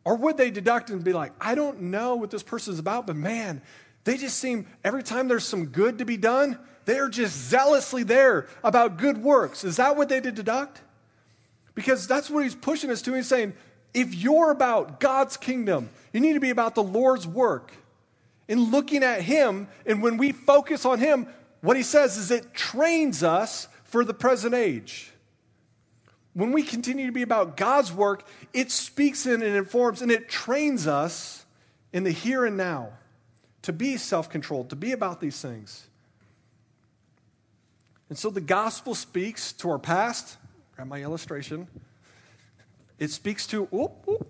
Or 0.04 0.16
would 0.16 0.36
they 0.36 0.50
deduct 0.50 0.90
and 0.90 1.04
be 1.04 1.12
like, 1.12 1.32
I 1.40 1.54
don't 1.54 1.82
know 1.82 2.16
what 2.16 2.30
this 2.30 2.42
person 2.42 2.72
is 2.72 2.78
about, 2.78 3.06
but 3.06 3.14
man, 3.14 3.62
they 4.04 4.16
just 4.16 4.38
seem, 4.38 4.66
every 4.82 5.02
time 5.02 5.28
there's 5.28 5.46
some 5.46 5.66
good 5.66 5.98
to 5.98 6.04
be 6.04 6.16
done, 6.16 6.58
they're 6.84 7.08
just 7.08 7.36
zealously 7.36 8.02
there 8.02 8.48
about 8.64 8.96
good 8.96 9.18
works. 9.18 9.62
Is 9.62 9.76
that 9.76 9.96
what 9.96 10.08
they 10.08 10.18
did 10.18 10.34
deduct? 10.34 10.80
Because 11.74 12.06
that's 12.06 12.28
what 12.28 12.44
he's 12.44 12.54
pushing 12.54 12.90
us 12.90 13.02
to. 13.02 13.14
He's 13.14 13.28
saying, 13.28 13.54
if 13.94 14.14
you're 14.14 14.50
about 14.50 15.00
God's 15.00 15.36
kingdom, 15.36 15.90
you 16.12 16.20
need 16.20 16.34
to 16.34 16.40
be 16.40 16.50
about 16.50 16.74
the 16.74 16.82
Lord's 16.82 17.26
work. 17.26 17.72
In 18.48 18.70
looking 18.70 19.02
at 19.02 19.22
him, 19.22 19.68
and 19.86 20.02
when 20.02 20.16
we 20.16 20.32
focus 20.32 20.84
on 20.84 20.98
him, 20.98 21.26
what 21.60 21.76
he 21.76 21.82
says 21.82 22.16
is 22.16 22.30
it 22.30 22.52
trains 22.52 23.22
us 23.22 23.68
for 23.84 24.04
the 24.04 24.14
present 24.14 24.54
age. 24.54 25.12
When 26.34 26.52
we 26.52 26.62
continue 26.62 27.06
to 27.06 27.12
be 27.12 27.22
about 27.22 27.56
God's 27.56 27.92
work, 27.92 28.26
it 28.52 28.70
speaks 28.70 29.26
in 29.26 29.42
and 29.42 29.54
informs 29.56 30.02
and 30.02 30.10
it 30.10 30.28
trains 30.28 30.86
us 30.86 31.44
in 31.92 32.04
the 32.04 32.10
here 32.10 32.44
and 32.44 32.56
now 32.56 32.90
to 33.62 33.72
be 33.72 33.96
self 33.96 34.28
controlled, 34.30 34.70
to 34.70 34.76
be 34.76 34.92
about 34.92 35.20
these 35.20 35.40
things. 35.40 35.86
And 38.08 38.18
so 38.18 38.30
the 38.30 38.40
gospel 38.40 38.94
speaks 38.94 39.52
to 39.54 39.70
our 39.70 39.78
past. 39.78 40.36
Grab 40.76 40.88
my 40.88 41.02
illustration. 41.02 41.68
It 42.98 43.10
speaks 43.10 43.46
to, 43.48 43.64
whoop, 43.64 43.92
whoop. 44.06 44.26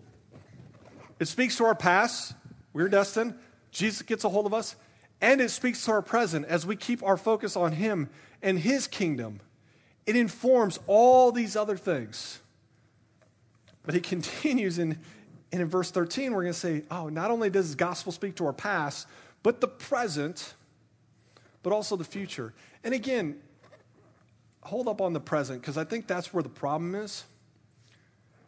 it 1.18 1.26
speaks 1.26 1.57
to 1.57 1.64
our 1.64 1.74
past. 1.74 2.35
We're 2.72 2.88
destined. 2.88 3.35
Jesus 3.70 4.02
gets 4.02 4.24
a 4.24 4.28
hold 4.28 4.46
of 4.46 4.55
us. 4.55 4.76
And 5.20 5.40
it 5.40 5.50
speaks 5.50 5.85
to 5.85 5.92
our 5.92 6.02
present 6.02 6.46
as 6.46 6.66
we 6.66 6.76
keep 6.76 7.02
our 7.02 7.16
focus 7.16 7.57
on 7.57 7.72
Him 7.72 8.09
and 8.42 8.59
His 8.59 8.87
kingdom 8.87 9.40
it 10.07 10.16
informs 10.16 10.78
all 10.87 11.33
these 11.33 11.57
other 11.57 11.76
things. 11.76 12.40
But 13.85 13.94
he 13.94 14.00
continues 14.12 14.78
in, 14.78 14.98
and 15.52 15.62
in 15.62 15.68
verse 15.68 15.90
13, 15.90 16.33
we're 16.33 16.42
going 16.42 16.52
to 16.52 16.59
say, 16.59 16.83
oh, 16.90 17.09
not 17.09 17.31
only 17.31 17.50
does 17.50 17.70
the 17.70 17.76
gospel 17.76 18.12
speak 18.12 18.37
to 18.37 18.46
our 18.46 18.52
past, 18.52 19.07
but 19.42 19.61
the 19.61 19.68
present, 19.68 20.55
but 21.62 21.72
also 21.72 21.96
the 21.96 22.05
future. 22.05 22.52
And 22.85 22.94
again, 22.94 23.40
hold 24.62 24.88
up 24.88 25.01
on 25.01 25.12
the 25.12 25.20
present, 25.20 25.61
because 25.61 25.77
I 25.77 25.85
think 25.85 26.07
that's 26.07 26.33
where 26.33 26.42
the 26.42 26.48
problem 26.48 26.94
is. 26.94 27.25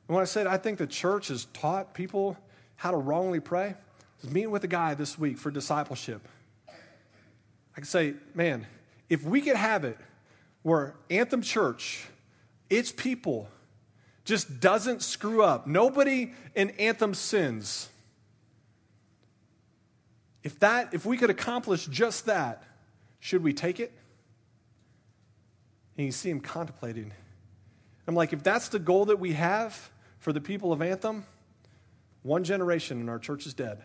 And 0.09 0.15
when 0.15 0.23
I 0.23 0.27
said 0.27 0.47
I 0.47 0.57
think 0.57 0.79
the 0.79 0.87
church 0.87 1.29
has 1.29 1.47
taught 1.47 1.95
people 1.95 2.37
how 2.77 2.91
to 2.91 2.97
wrongly 2.97 3.41
pray, 3.41 3.69
I 3.69 3.77
was 4.23 4.31
meeting 4.31 4.51
with 4.51 4.65
a 4.65 4.69
guy 4.69 4.95
this 4.95 5.19
week 5.19 5.39
for 5.39 5.51
discipleship. 5.51 6.27
I 6.69 7.77
can 7.77 7.85
say, 7.85 8.15
man, 8.35 8.67
if 9.09 9.25
we 9.25 9.41
could 9.41 9.57
have 9.57 9.85
it 9.85 9.99
where 10.63 10.95
Anthem 11.11 11.43
Church, 11.43 12.07
its 12.71 12.93
people, 12.93 13.49
just 14.25 14.61
doesn't 14.61 15.03
screw 15.03 15.43
up. 15.43 15.67
Nobody 15.67 16.33
in 16.55 16.71
Anthem 16.71 17.13
sins. 17.13 17.89
If 20.43 20.59
that, 20.61 20.95
if 20.95 21.05
we 21.05 21.17
could 21.17 21.31
accomplish 21.31 21.87
just 21.87 22.27
that, 22.27 22.63
should 23.21 23.43
we 23.43 23.53
take 23.53 23.81
it? 23.81 23.93
And 25.97 26.07
you 26.07 26.13
see 26.13 26.31
him 26.31 26.41
contemplating. 26.41 27.13
I'm 28.07 28.15
like, 28.15 28.33
if 28.33 28.43
that's 28.43 28.69
the 28.69 28.79
goal 28.79 29.07
that 29.07 29.19
we 29.19 29.33
have 29.33 29.91
for 30.19 30.33
the 30.33 30.41
people 30.41 30.73
of 30.73 30.83
Anthem, 30.83 31.25
one 32.23 32.45
generation 32.45 33.01
and 33.01 33.09
our 33.09 33.19
church 33.19 33.47
is 33.47 33.55
dead. 33.55 33.83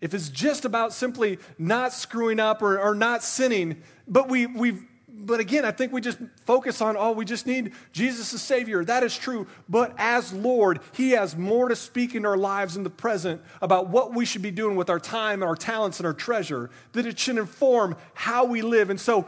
If 0.00 0.14
it's 0.14 0.28
just 0.28 0.64
about 0.64 0.92
simply 0.92 1.38
not 1.58 1.92
screwing 1.92 2.40
up 2.40 2.62
or, 2.62 2.78
or 2.80 2.94
not 2.94 3.22
sinning, 3.22 3.82
but 4.08 4.28
we, 4.28 4.46
we've 4.46 4.84
but 5.22 5.40
again, 5.40 5.64
I 5.64 5.70
think 5.70 5.92
we 5.92 6.00
just 6.00 6.18
focus 6.46 6.80
on, 6.80 6.96
oh, 6.96 7.12
we 7.12 7.24
just 7.24 7.46
need 7.46 7.72
Jesus 7.92 8.32
as 8.32 8.40
Savior. 8.40 8.84
That 8.84 9.02
is 9.02 9.16
true. 9.16 9.46
But 9.68 9.94
as 9.98 10.32
Lord, 10.32 10.80
He 10.94 11.10
has 11.10 11.36
more 11.36 11.68
to 11.68 11.76
speak 11.76 12.14
in 12.14 12.24
our 12.24 12.36
lives 12.36 12.76
in 12.76 12.84
the 12.84 12.90
present 12.90 13.42
about 13.60 13.88
what 13.88 14.14
we 14.14 14.24
should 14.24 14.40
be 14.40 14.50
doing 14.50 14.76
with 14.76 14.88
our 14.88 15.00
time, 15.00 15.42
and 15.42 15.48
our 15.48 15.56
talents, 15.56 16.00
and 16.00 16.06
our 16.06 16.14
treasure, 16.14 16.70
that 16.92 17.06
it 17.06 17.18
should 17.18 17.36
inform 17.36 17.96
how 18.14 18.44
we 18.44 18.62
live. 18.62 18.88
And 18.88 19.00
so 19.00 19.26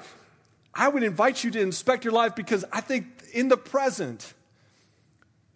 I 0.75 0.89
would 0.89 1.03
invite 1.03 1.45
you 1.45 1.51
to 1.53 1.61
inspect 1.61 2.05
your 2.05 2.13
life 2.13 2.35
because 2.35 2.65
I 2.73 2.81
think 2.81 3.07
in 3.33 3.49
the 3.49 3.57
present 3.57 4.33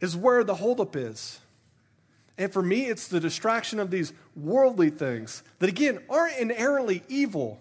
is 0.00 0.16
where 0.16 0.44
the 0.44 0.54
holdup 0.54 0.94
is. 0.94 1.40
And 2.38 2.52
for 2.52 2.62
me, 2.62 2.84
it's 2.84 3.08
the 3.08 3.18
distraction 3.18 3.80
of 3.80 3.90
these 3.90 4.12
worldly 4.34 4.90
things 4.90 5.42
that, 5.58 5.70
again, 5.70 6.00
aren't 6.10 6.36
inherently 6.36 7.02
evil 7.08 7.60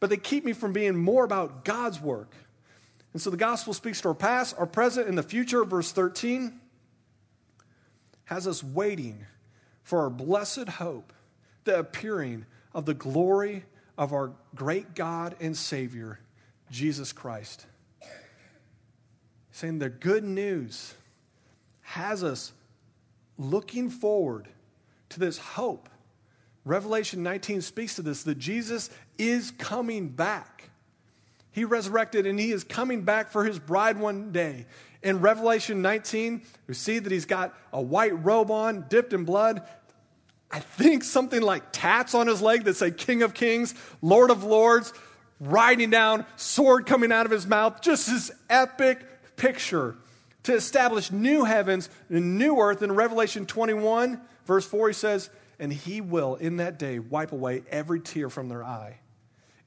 but 0.00 0.10
they 0.10 0.16
keep 0.16 0.44
me 0.44 0.52
from 0.52 0.72
being 0.72 0.96
more 0.96 1.24
about 1.24 1.64
God's 1.64 2.00
work. 2.00 2.34
And 3.12 3.22
so 3.22 3.30
the 3.30 3.36
gospel 3.36 3.72
speaks 3.72 4.00
to 4.02 4.08
our 4.08 4.14
past, 4.14 4.54
our 4.58 4.66
present, 4.66 5.08
and 5.08 5.16
the 5.16 5.22
future. 5.22 5.64
Verse 5.64 5.90
13 5.92 6.60
has 8.24 8.46
us 8.46 8.62
waiting 8.62 9.24
for 9.82 10.00
our 10.00 10.10
blessed 10.10 10.68
hope, 10.68 11.12
the 11.64 11.78
appearing 11.78 12.44
of 12.74 12.84
the 12.84 12.94
glory 12.94 13.64
of 13.96 14.12
our 14.12 14.32
great 14.54 14.94
God 14.94 15.36
and 15.40 15.56
Savior, 15.56 16.18
Jesus 16.70 17.12
Christ. 17.12 17.66
Saying 19.52 19.78
the 19.78 19.88
good 19.88 20.24
news 20.24 20.94
has 21.80 22.22
us 22.22 22.52
looking 23.38 23.90
forward 23.90 24.48
to 25.10 25.20
this 25.20 25.38
hope 25.38 25.88
Revelation 26.66 27.22
19 27.22 27.62
speaks 27.62 27.94
to 27.94 28.02
this 28.02 28.24
that 28.24 28.38
Jesus 28.38 28.90
is 29.16 29.52
coming 29.52 30.08
back. 30.08 30.68
He 31.52 31.64
resurrected 31.64 32.26
and 32.26 32.38
he 32.38 32.50
is 32.50 32.64
coming 32.64 33.02
back 33.02 33.30
for 33.30 33.44
his 33.44 33.58
bride 33.58 33.96
one 33.98 34.32
day. 34.32 34.66
In 35.00 35.20
Revelation 35.20 35.80
19, 35.80 36.42
we 36.66 36.74
see 36.74 36.98
that 36.98 37.12
he's 37.12 37.24
got 37.24 37.54
a 37.72 37.80
white 37.80 38.22
robe 38.24 38.50
on, 38.50 38.84
dipped 38.88 39.12
in 39.12 39.24
blood. 39.24 39.62
I 40.50 40.58
think 40.58 41.04
something 41.04 41.40
like 41.40 41.62
tats 41.70 42.14
on 42.14 42.26
his 42.26 42.42
leg 42.42 42.64
that 42.64 42.74
say 42.74 42.90
King 42.90 43.22
of 43.22 43.32
Kings, 43.32 43.72
Lord 44.02 44.30
of 44.30 44.42
Lords, 44.42 44.92
riding 45.40 45.90
down, 45.90 46.24
sword 46.36 46.86
coming 46.86 47.12
out 47.12 47.26
of 47.26 47.32
his 47.32 47.46
mouth. 47.46 47.80
Just 47.82 48.08
this 48.08 48.30
epic 48.48 49.00
picture 49.36 49.96
to 50.44 50.54
establish 50.54 51.10
new 51.10 51.44
heavens 51.44 51.90
and 52.08 52.38
new 52.38 52.58
earth. 52.58 52.82
In 52.82 52.92
Revelation 52.92 53.46
21, 53.46 54.20
verse 54.44 54.66
4, 54.66 54.88
he 54.88 54.94
says, 54.94 55.30
and 55.58 55.72
he 55.72 56.00
will 56.00 56.36
in 56.36 56.56
that 56.58 56.78
day 56.78 56.98
wipe 56.98 57.32
away 57.32 57.62
every 57.70 58.00
tear 58.00 58.30
from 58.30 58.48
their 58.48 58.64
eye. 58.64 58.98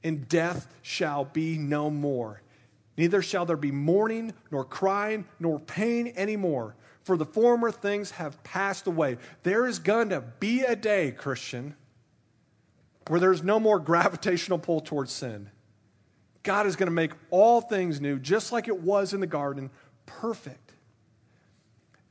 And 0.02 0.28
death 0.28 0.66
shall 0.82 1.24
be 1.24 1.58
no 1.58 1.90
more. 1.90 2.42
Neither 2.96 3.22
shall 3.22 3.46
there 3.46 3.56
be 3.56 3.72
mourning, 3.72 4.32
nor 4.50 4.64
crying, 4.64 5.24
nor 5.38 5.58
pain 5.58 6.12
anymore, 6.16 6.76
for 7.02 7.16
the 7.16 7.24
former 7.24 7.70
things 7.70 8.12
have 8.12 8.42
passed 8.44 8.86
away. 8.86 9.18
There 9.42 9.66
is 9.66 9.78
going 9.78 10.10
to 10.10 10.20
be 10.20 10.62
a 10.62 10.76
day, 10.76 11.12
Christian, 11.12 11.74
where 13.08 13.20
there's 13.20 13.42
no 13.42 13.58
more 13.58 13.78
gravitational 13.78 14.58
pull 14.58 14.80
towards 14.80 15.12
sin. 15.12 15.50
God 16.42 16.66
is 16.66 16.76
going 16.76 16.86
to 16.86 16.92
make 16.92 17.12
all 17.30 17.60
things 17.60 18.00
new, 18.00 18.18
just 18.18 18.52
like 18.52 18.68
it 18.68 18.80
was 18.80 19.12
in 19.12 19.20
the 19.20 19.26
garden, 19.26 19.70
perfect. 20.06 20.72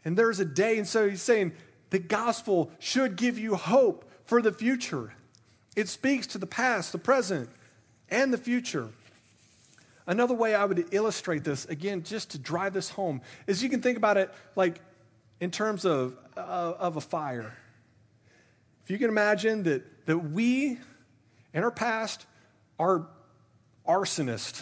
And 0.06 0.18
there's 0.18 0.40
a 0.40 0.46
day, 0.46 0.78
and 0.78 0.88
so 0.88 1.10
he's 1.10 1.22
saying, 1.22 1.54
the 1.90 2.00
gospel 2.00 2.72
should 2.80 3.16
give 3.16 3.40
you 3.40 3.56
hope 3.56 4.10
for 4.26 4.42
the 4.42 4.52
future. 4.52 5.14
It 5.76 5.88
speaks 5.88 6.28
to 6.28 6.38
the 6.38 6.46
past, 6.46 6.92
the 6.92 7.00
present, 7.00 7.50
and 8.10 8.32
the 8.32 8.38
future. 8.38 8.90
Another 10.06 10.34
way 10.34 10.56
I 10.56 10.66
would 10.66 10.94
illustrate 10.94 11.44
this, 11.44 11.66
again, 11.66 12.04
just 12.04 12.32
to 12.32 12.38
drive 12.38 12.74
this 12.74 12.90
home, 12.90 13.22
is 13.48 13.64
you 13.64 13.70
can 13.70 13.82
think 13.82 13.98
about 13.98 14.18
it 14.18 14.32
like 14.56 14.82
in 15.40 15.52
terms 15.52 15.86
of, 15.86 16.16
uh, 16.38 16.74
of 16.80 16.98
a 16.98 17.02
fire. 17.02 17.56
If 18.84 18.92
you 18.92 18.98
can 18.98 19.10
imagine 19.10 19.64
that, 19.64 20.06
that 20.08 20.18
we, 20.18 20.80
in 21.54 21.64
our 21.64 21.72
past, 21.72 22.26
are 22.80 23.08
arsonists. 23.90 24.62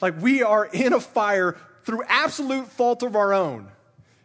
Like 0.00 0.20
we 0.20 0.42
are 0.42 0.66
in 0.66 0.92
a 0.92 1.00
fire 1.00 1.56
through 1.84 2.02
absolute 2.08 2.66
fault 2.66 3.02
of 3.02 3.16
our 3.16 3.32
own. 3.32 3.68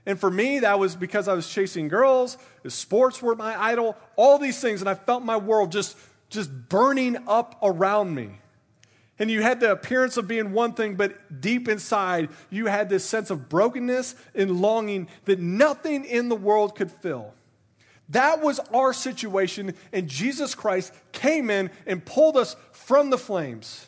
And 0.05 0.19
for 0.19 0.31
me, 0.31 0.59
that 0.59 0.79
was 0.79 0.95
because 0.95 1.27
I 1.27 1.33
was 1.33 1.47
chasing 1.47 1.89
girls, 1.89 2.37
sports 2.67 3.21
were 3.21 3.35
my 3.35 3.61
idol, 3.61 3.97
all 4.15 4.39
these 4.39 4.59
things, 4.59 4.81
and 4.81 4.89
I 4.89 4.95
felt 4.95 5.23
my 5.23 5.37
world 5.37 5.71
just, 5.71 5.97
just 6.29 6.49
burning 6.69 7.17
up 7.27 7.59
around 7.61 8.15
me. 8.15 8.39
And 9.19 9.29
you 9.29 9.41
had 9.41 9.59
the 9.59 9.71
appearance 9.71 10.15
of 10.15 10.27
being 10.27 10.53
one 10.53 10.73
thing, 10.73 10.95
but 10.95 11.41
deep 11.41 11.67
inside, 11.67 12.29
you 12.49 12.67
had 12.67 12.87
this 12.87 13.03
sense 13.03 13.29
of 13.29 13.49
brokenness 13.49 14.15
and 14.33 14.61
longing 14.61 15.09
that 15.25 15.39
nothing 15.39 16.05
in 16.05 16.29
the 16.29 16.35
world 16.35 16.75
could 16.75 16.91
fill. 16.91 17.33
That 18.09 18.41
was 18.41 18.59
our 18.73 18.93
situation, 18.93 19.73
and 19.91 20.07
Jesus 20.07 20.55
Christ 20.55 20.93
came 21.11 21.49
in 21.49 21.69
and 21.85 22.05
pulled 22.05 22.37
us 22.37 22.55
from 22.71 23.09
the 23.09 23.17
flames 23.17 23.87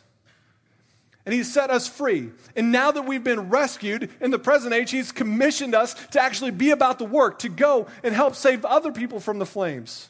and 1.30 1.36
He 1.36 1.44
set 1.44 1.70
us 1.70 1.88
free. 1.88 2.32
And 2.56 2.72
now 2.72 2.90
that 2.90 3.04
we've 3.04 3.24
been 3.24 3.52
rescued 3.52 4.10
in 4.20 4.32
the 4.32 4.40
present 4.40 4.74
age, 4.74 4.90
He's 4.90 5.12
commissioned 5.12 5.76
us 5.76 5.94
to 6.08 6.20
actually 6.20 6.50
be 6.50 6.72
about 6.72 6.98
the 6.98 7.06
work, 7.06 7.38
to 7.40 7.50
go 7.50 7.86
and 8.02 8.16
help 8.16 8.34
save 8.34 8.66
other 8.66 8.92
people 8.92 9.20
from 9.20 9.38
the 9.38 9.46
flames. 9.46 10.10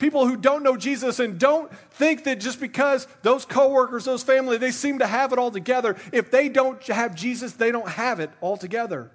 People 0.00 0.26
who 0.26 0.36
don't 0.36 0.64
know 0.64 0.76
Jesus 0.76 1.20
and 1.20 1.38
don't 1.38 1.72
think 1.92 2.24
that 2.24 2.40
just 2.40 2.58
because 2.58 3.06
those 3.22 3.44
coworkers, 3.44 4.06
those 4.06 4.24
family, 4.24 4.56
they 4.56 4.72
seem 4.72 4.98
to 4.98 5.06
have 5.06 5.32
it 5.32 5.38
all 5.38 5.52
together, 5.52 5.94
if 6.12 6.32
they 6.32 6.48
don't 6.48 6.82
have 6.88 7.14
Jesus, 7.14 7.52
they 7.52 7.70
don't 7.70 7.88
have 7.88 8.18
it 8.18 8.30
all 8.40 8.56
together. 8.56 9.08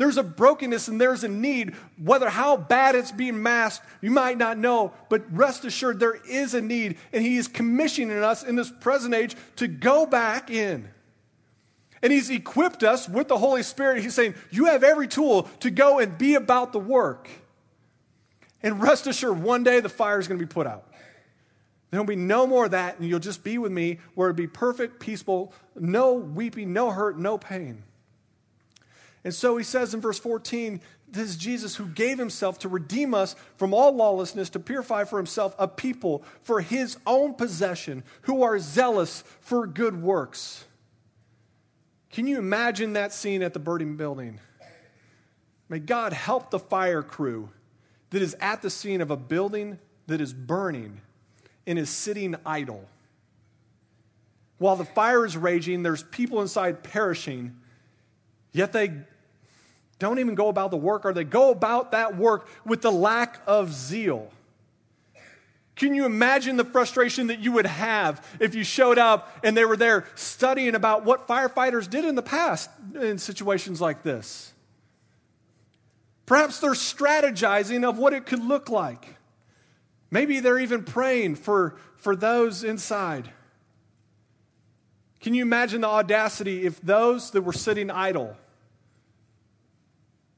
There's 0.00 0.16
a 0.16 0.22
brokenness 0.22 0.88
and 0.88 0.98
there's 0.98 1.24
a 1.24 1.28
need, 1.28 1.74
whether 2.02 2.30
how 2.30 2.56
bad 2.56 2.94
it's 2.94 3.12
being 3.12 3.42
masked, 3.42 3.84
you 4.00 4.10
might 4.10 4.38
not 4.38 4.56
know, 4.56 4.94
but 5.10 5.30
rest 5.30 5.66
assured 5.66 6.00
there 6.00 6.18
is 6.26 6.54
a 6.54 6.62
need, 6.62 6.96
and 7.12 7.22
He 7.22 7.36
is 7.36 7.46
commissioning 7.46 8.16
us 8.16 8.42
in 8.42 8.56
this 8.56 8.70
present 8.70 9.12
age 9.12 9.36
to 9.56 9.68
go 9.68 10.06
back 10.06 10.48
in. 10.48 10.88
And 12.00 12.10
He's 12.10 12.30
equipped 12.30 12.82
us 12.82 13.10
with 13.10 13.28
the 13.28 13.36
Holy 13.36 13.62
Spirit. 13.62 14.02
He's 14.02 14.14
saying, 14.14 14.36
You 14.50 14.64
have 14.64 14.82
every 14.82 15.06
tool 15.06 15.42
to 15.60 15.70
go 15.70 15.98
and 15.98 16.16
be 16.16 16.34
about 16.34 16.72
the 16.72 16.80
work. 16.80 17.28
And 18.62 18.80
rest 18.80 19.06
assured, 19.06 19.42
one 19.42 19.64
day 19.64 19.80
the 19.80 19.90
fire 19.90 20.18
is 20.18 20.26
going 20.28 20.40
to 20.40 20.46
be 20.46 20.50
put 20.50 20.66
out. 20.66 20.90
There'll 21.90 22.06
be 22.06 22.16
no 22.16 22.46
more 22.46 22.64
of 22.64 22.70
that, 22.70 22.98
and 22.98 23.06
you'll 23.06 23.18
just 23.18 23.44
be 23.44 23.58
with 23.58 23.70
me 23.70 23.98
where 24.14 24.30
it'll 24.30 24.38
be 24.38 24.46
perfect, 24.46 24.98
peaceful, 24.98 25.52
no 25.78 26.14
weeping, 26.14 26.72
no 26.72 26.90
hurt, 26.90 27.18
no 27.18 27.36
pain. 27.36 27.82
And 29.24 29.34
so 29.34 29.56
he 29.56 29.64
says 29.64 29.92
in 29.92 30.00
verse 30.00 30.18
14, 30.18 30.80
this 31.08 31.30
is 31.30 31.36
Jesus 31.36 31.76
who 31.76 31.86
gave 31.86 32.18
himself 32.18 32.60
to 32.60 32.68
redeem 32.68 33.14
us 33.14 33.34
from 33.56 33.74
all 33.74 33.92
lawlessness, 33.92 34.48
to 34.50 34.60
purify 34.60 35.04
for 35.04 35.18
himself 35.18 35.54
a 35.58 35.66
people 35.66 36.22
for 36.42 36.60
his 36.60 36.96
own 37.06 37.34
possession 37.34 38.04
who 38.22 38.42
are 38.42 38.58
zealous 38.58 39.24
for 39.40 39.66
good 39.66 40.00
works. 40.00 40.64
Can 42.10 42.26
you 42.26 42.38
imagine 42.38 42.94
that 42.94 43.12
scene 43.12 43.42
at 43.42 43.52
the 43.52 43.58
burning 43.58 43.96
building? 43.96 44.40
May 45.68 45.80
God 45.80 46.12
help 46.12 46.50
the 46.50 46.58
fire 46.58 47.02
crew 47.02 47.50
that 48.10 48.22
is 48.22 48.34
at 48.40 48.62
the 48.62 48.70
scene 48.70 49.00
of 49.00 49.10
a 49.10 49.16
building 49.16 49.78
that 50.06 50.20
is 50.20 50.32
burning 50.32 51.00
and 51.66 51.78
is 51.78 51.90
sitting 51.90 52.34
idle. 52.44 52.88
While 54.58 54.76
the 54.76 54.84
fire 54.84 55.24
is 55.24 55.36
raging, 55.36 55.82
there's 55.82 56.02
people 56.02 56.40
inside 56.40 56.82
perishing 56.82 57.56
Yet 58.52 58.72
they 58.72 58.92
don't 59.98 60.18
even 60.18 60.34
go 60.34 60.48
about 60.48 60.70
the 60.70 60.76
work, 60.76 61.04
or 61.04 61.12
they 61.12 61.24
go 61.24 61.50
about 61.50 61.92
that 61.92 62.16
work 62.16 62.48
with 62.64 62.82
the 62.82 62.90
lack 62.90 63.40
of 63.46 63.72
zeal. 63.72 64.30
Can 65.76 65.94
you 65.94 66.04
imagine 66.04 66.56
the 66.56 66.64
frustration 66.64 67.28
that 67.28 67.40
you 67.40 67.52
would 67.52 67.66
have 67.66 68.26
if 68.38 68.54
you 68.54 68.64
showed 68.64 68.98
up 68.98 69.34
and 69.42 69.56
they 69.56 69.64
were 69.64 69.78
there 69.78 70.04
studying 70.14 70.74
about 70.74 71.06
what 71.06 71.26
firefighters 71.26 71.88
did 71.88 72.04
in 72.04 72.14
the 72.14 72.22
past 72.22 72.68
in 72.94 73.16
situations 73.16 73.80
like 73.80 74.02
this? 74.02 74.52
Perhaps 76.26 76.60
they're 76.60 76.72
strategizing 76.72 77.88
of 77.88 77.98
what 77.98 78.12
it 78.12 78.26
could 78.26 78.44
look 78.44 78.68
like. 78.68 79.16
Maybe 80.10 80.40
they're 80.40 80.58
even 80.58 80.84
praying 80.84 81.36
for, 81.36 81.76
for 81.96 82.14
those 82.14 82.62
inside. 82.62 83.30
Can 85.20 85.34
you 85.34 85.42
imagine 85.42 85.82
the 85.82 85.88
audacity 85.88 86.64
if 86.64 86.80
those 86.80 87.30
that 87.32 87.42
were 87.42 87.52
sitting 87.52 87.90
idle 87.90 88.36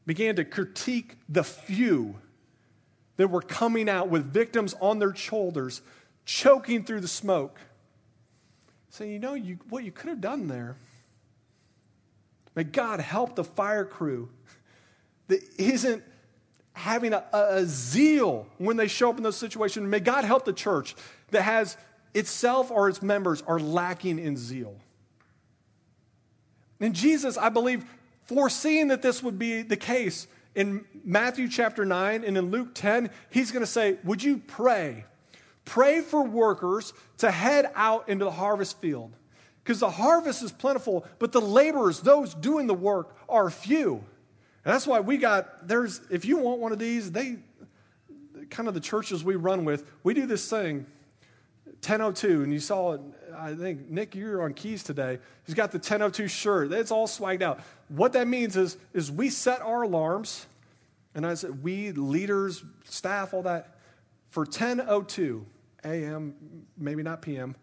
began 0.06 0.36
to 0.36 0.44
critique 0.44 1.16
the 1.28 1.44
few 1.44 2.16
that 3.16 3.28
were 3.28 3.42
coming 3.42 3.88
out 3.88 4.08
with 4.08 4.24
victims 4.24 4.74
on 4.80 4.98
their 4.98 5.14
shoulders, 5.14 5.82
choking 6.24 6.84
through 6.84 7.00
the 7.00 7.08
smoke? 7.08 7.58
Saying, 8.90 9.12
you 9.12 9.18
know, 9.20 9.34
you, 9.34 9.58
what 9.68 9.84
you 9.84 9.92
could 9.92 10.08
have 10.08 10.20
done 10.20 10.48
there. 10.48 10.76
May 12.54 12.64
God 12.64 13.00
help 13.00 13.36
the 13.36 13.44
fire 13.44 13.84
crew 13.84 14.28
that 15.28 15.40
isn't 15.58 16.02
having 16.74 17.12
a, 17.12 17.24
a, 17.32 17.64
zeal 17.64 18.46
when 18.58 18.76
they 18.76 18.88
show 18.88 19.10
up 19.10 19.16
in 19.16 19.22
those 19.22 19.36
situations. 19.36 19.86
May 19.86 20.00
God 20.00 20.24
help 20.24 20.44
the 20.44 20.52
church 20.52 20.94
that 21.30 21.42
has 21.42 21.76
itself 22.14 22.70
or 22.70 22.88
its 22.88 23.02
members 23.02 23.42
are 23.46 23.58
lacking 23.58 24.18
in 24.18 24.36
zeal. 24.36 24.76
And 26.80 26.94
Jesus, 26.94 27.36
I 27.36 27.48
believe, 27.48 27.84
foreseeing 28.24 28.88
that 28.88 29.02
this 29.02 29.22
would 29.22 29.38
be 29.38 29.62
the 29.62 29.76
case 29.76 30.26
in 30.54 30.84
Matthew 31.04 31.48
chapter 31.48 31.84
9 31.84 32.24
and 32.24 32.36
in 32.36 32.50
Luke 32.50 32.74
10, 32.74 33.10
he's 33.30 33.50
going 33.50 33.64
to 33.64 33.70
say, 33.70 33.98
Would 34.04 34.22
you 34.22 34.38
pray? 34.38 35.04
Pray 35.64 36.00
for 36.00 36.22
workers 36.24 36.92
to 37.18 37.30
head 37.30 37.70
out 37.74 38.08
into 38.08 38.24
the 38.24 38.30
harvest 38.30 38.80
field. 38.80 39.12
Because 39.62 39.78
the 39.78 39.90
harvest 39.90 40.42
is 40.42 40.50
plentiful, 40.50 41.06
but 41.20 41.30
the 41.30 41.40
laborers, 41.40 42.00
those 42.00 42.34
doing 42.34 42.66
the 42.66 42.74
work, 42.74 43.16
are 43.28 43.48
few. 43.48 44.04
And 44.64 44.74
that's 44.74 44.88
why 44.88 45.00
we 45.00 45.18
got, 45.18 45.68
there's, 45.68 46.00
if 46.10 46.24
you 46.24 46.38
want 46.38 46.58
one 46.58 46.72
of 46.72 46.80
these, 46.80 47.12
they, 47.12 47.36
kind 48.50 48.68
of 48.68 48.74
the 48.74 48.80
churches 48.80 49.22
we 49.22 49.36
run 49.36 49.64
with, 49.64 49.88
we 50.02 50.14
do 50.14 50.26
this 50.26 50.50
thing, 50.50 50.84
1002, 51.84 52.44
and 52.44 52.52
you 52.52 52.60
saw 52.60 52.92
it, 52.92 53.00
I 53.36 53.54
think, 53.54 53.90
Nick, 53.90 54.14
you're 54.14 54.42
on 54.42 54.54
keys 54.54 54.84
today. 54.84 55.18
He's 55.46 55.56
got 55.56 55.72
the 55.72 55.78
1002 55.78 56.28
shirt. 56.28 56.72
It's 56.72 56.92
all 56.92 57.08
swagged 57.08 57.42
out. 57.42 57.60
What 57.88 58.12
that 58.12 58.28
means 58.28 58.56
is, 58.56 58.76
is 58.92 59.10
we 59.10 59.30
set 59.30 59.60
our 59.62 59.82
alarms, 59.82 60.46
and 61.16 61.26
I 61.26 61.34
said, 61.34 61.60
we, 61.60 61.90
leaders, 61.90 62.62
staff, 62.84 63.34
all 63.34 63.42
that, 63.42 63.78
for 64.30 64.42
1002 64.42 65.44
a.m., 65.84 66.34
maybe 66.78 67.02
not 67.02 67.20
p.m., 67.20 67.56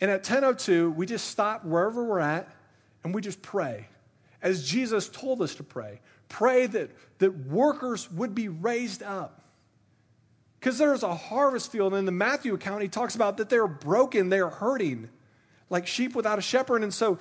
and 0.00 0.10
at 0.10 0.20
1002, 0.20 0.92
we 0.92 1.04
just 1.04 1.28
stop 1.28 1.62
wherever 1.64 2.02
we're 2.02 2.18
at, 2.18 2.50
and 3.04 3.14
we 3.14 3.20
just 3.20 3.42
pray, 3.42 3.88
as 4.40 4.66
Jesus 4.66 5.08
told 5.08 5.42
us 5.42 5.54
to 5.56 5.62
pray. 5.62 6.00
Pray 6.28 6.66
that, 6.66 6.90
that 7.18 7.46
workers 7.46 8.10
would 8.10 8.34
be 8.34 8.48
raised 8.48 9.02
up. 9.02 9.42
Because 10.58 10.78
there's 10.78 11.02
a 11.02 11.14
harvest 11.14 11.70
field. 11.70 11.92
And 11.92 12.00
In 12.00 12.04
the 12.06 12.12
Matthew 12.12 12.54
account, 12.54 12.82
he 12.82 12.88
talks 12.88 13.14
about 13.14 13.36
that 13.36 13.48
they're 13.48 13.66
broken, 13.66 14.28
they're 14.28 14.48
hurting, 14.48 15.08
like 15.70 15.86
sheep 15.86 16.14
without 16.14 16.38
a 16.38 16.42
shepherd. 16.42 16.82
And 16.82 16.92
so 16.92 17.18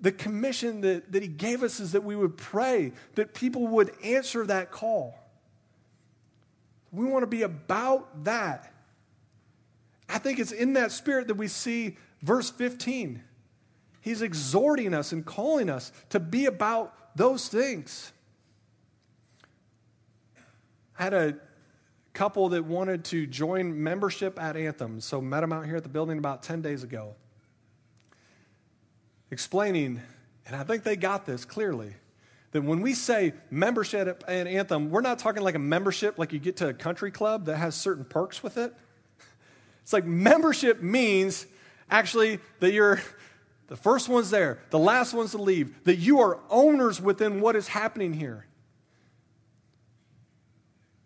the 0.00 0.12
commission 0.12 0.80
that, 0.82 1.12
that 1.12 1.22
he 1.22 1.28
gave 1.28 1.62
us 1.62 1.80
is 1.80 1.92
that 1.92 2.04
we 2.04 2.16
would 2.16 2.36
pray, 2.36 2.92
that 3.14 3.34
people 3.34 3.66
would 3.68 3.92
answer 4.02 4.44
that 4.46 4.70
call. 4.70 5.18
We 6.92 7.06
want 7.06 7.22
to 7.22 7.26
be 7.26 7.42
about 7.42 8.24
that. 8.24 8.72
I 10.08 10.18
think 10.18 10.38
it's 10.38 10.52
in 10.52 10.74
that 10.74 10.92
spirit 10.92 11.28
that 11.28 11.34
we 11.34 11.48
see 11.48 11.96
verse 12.22 12.50
15. 12.50 13.22
He's 14.00 14.22
exhorting 14.22 14.94
us 14.94 15.12
and 15.12 15.24
calling 15.24 15.70
us 15.70 15.90
to 16.10 16.20
be 16.20 16.46
about 16.46 16.94
those 17.16 17.48
things. 17.48 18.12
I 20.98 21.04
had 21.04 21.14
a 21.14 21.36
couple 22.14 22.48
that 22.50 22.64
wanted 22.64 23.04
to 23.06 23.26
join 23.26 23.82
membership 23.82 24.40
at 24.40 24.56
Anthem, 24.56 25.00
so 25.00 25.20
met 25.20 25.40
them 25.40 25.52
out 25.52 25.66
here 25.66 25.76
at 25.76 25.82
the 25.82 25.88
building 25.88 26.16
about 26.16 26.42
10 26.42 26.62
days 26.62 26.84
ago. 26.84 27.14
Explaining, 29.30 30.00
and 30.46 30.56
I 30.56 30.62
think 30.62 30.84
they 30.84 30.96
got 30.96 31.26
this 31.26 31.44
clearly, 31.44 31.94
that 32.52 32.62
when 32.62 32.80
we 32.82 32.94
say 32.94 33.34
membership 33.50 34.22
at 34.28 34.46
Anthem, 34.46 34.90
we're 34.90 35.00
not 35.00 35.18
talking 35.18 35.42
like 35.42 35.56
a 35.56 35.58
membership 35.60 36.16
like 36.16 36.32
you 36.32 36.38
get 36.38 36.58
to 36.58 36.68
a 36.68 36.72
country 36.72 37.10
club 37.10 37.46
that 37.46 37.56
has 37.56 37.74
certain 37.74 38.04
perks 38.04 38.44
with 38.44 38.56
it. 38.56 38.72
It's 39.82 39.92
like 39.92 40.04
membership 40.04 40.80
means 40.80 41.46
actually 41.90 42.38
that 42.60 42.72
you're 42.72 43.02
the 43.66 43.76
first 43.76 44.08
one's 44.08 44.30
there, 44.30 44.60
the 44.70 44.78
last 44.78 45.14
one's 45.14 45.32
to 45.32 45.38
leave, 45.38 45.82
that 45.84 45.96
you 45.96 46.20
are 46.20 46.38
owners 46.48 47.00
within 47.00 47.40
what 47.40 47.56
is 47.56 47.66
happening 47.66 48.12
here. 48.12 48.46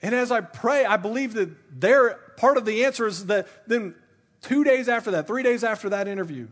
And 0.01 0.15
as 0.15 0.31
I 0.31 0.41
pray, 0.41 0.85
I 0.85 0.97
believe 0.97 1.35
that 1.35 1.51
their 1.81 2.15
part 2.37 2.57
of 2.57 2.65
the 2.65 2.85
answer 2.85 3.07
is 3.07 3.27
that 3.27 3.49
then 3.67 3.95
two 4.43 4.63
days 4.65 4.89
after 4.89 5.11
that, 5.13 5.27
three 5.27 5.43
days 5.43 5.65
after 5.65 5.89
that 5.91 6.07
interview, 6.07 6.49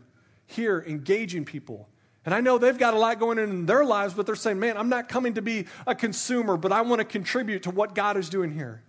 here 0.47 0.85
engaging 0.87 1.45
people. 1.45 1.89
And 2.25 2.35
I 2.35 2.41
know 2.41 2.59
they've 2.59 2.77
got 2.77 2.95
a 2.95 2.99
lot 2.99 3.21
going 3.21 3.39
on 3.39 3.49
in 3.49 3.67
their 3.67 3.85
lives, 3.85 4.15
but 4.15 4.27
they're 4.27 4.35
saying, 4.35 4.59
man, 4.59 4.77
I'm 4.77 4.89
not 4.89 5.09
coming 5.09 5.35
to 5.35 5.43
be 5.43 5.67
a 5.87 5.95
consumer, 5.95 6.57
but 6.57 6.73
I 6.73 6.81
want 6.81 6.99
to 6.99 7.05
contribute 7.05 7.63
to 7.65 7.71
what 7.71 7.95
God 7.95 8.17
is 8.17 8.29
doing 8.29 8.51
here. 8.51 8.83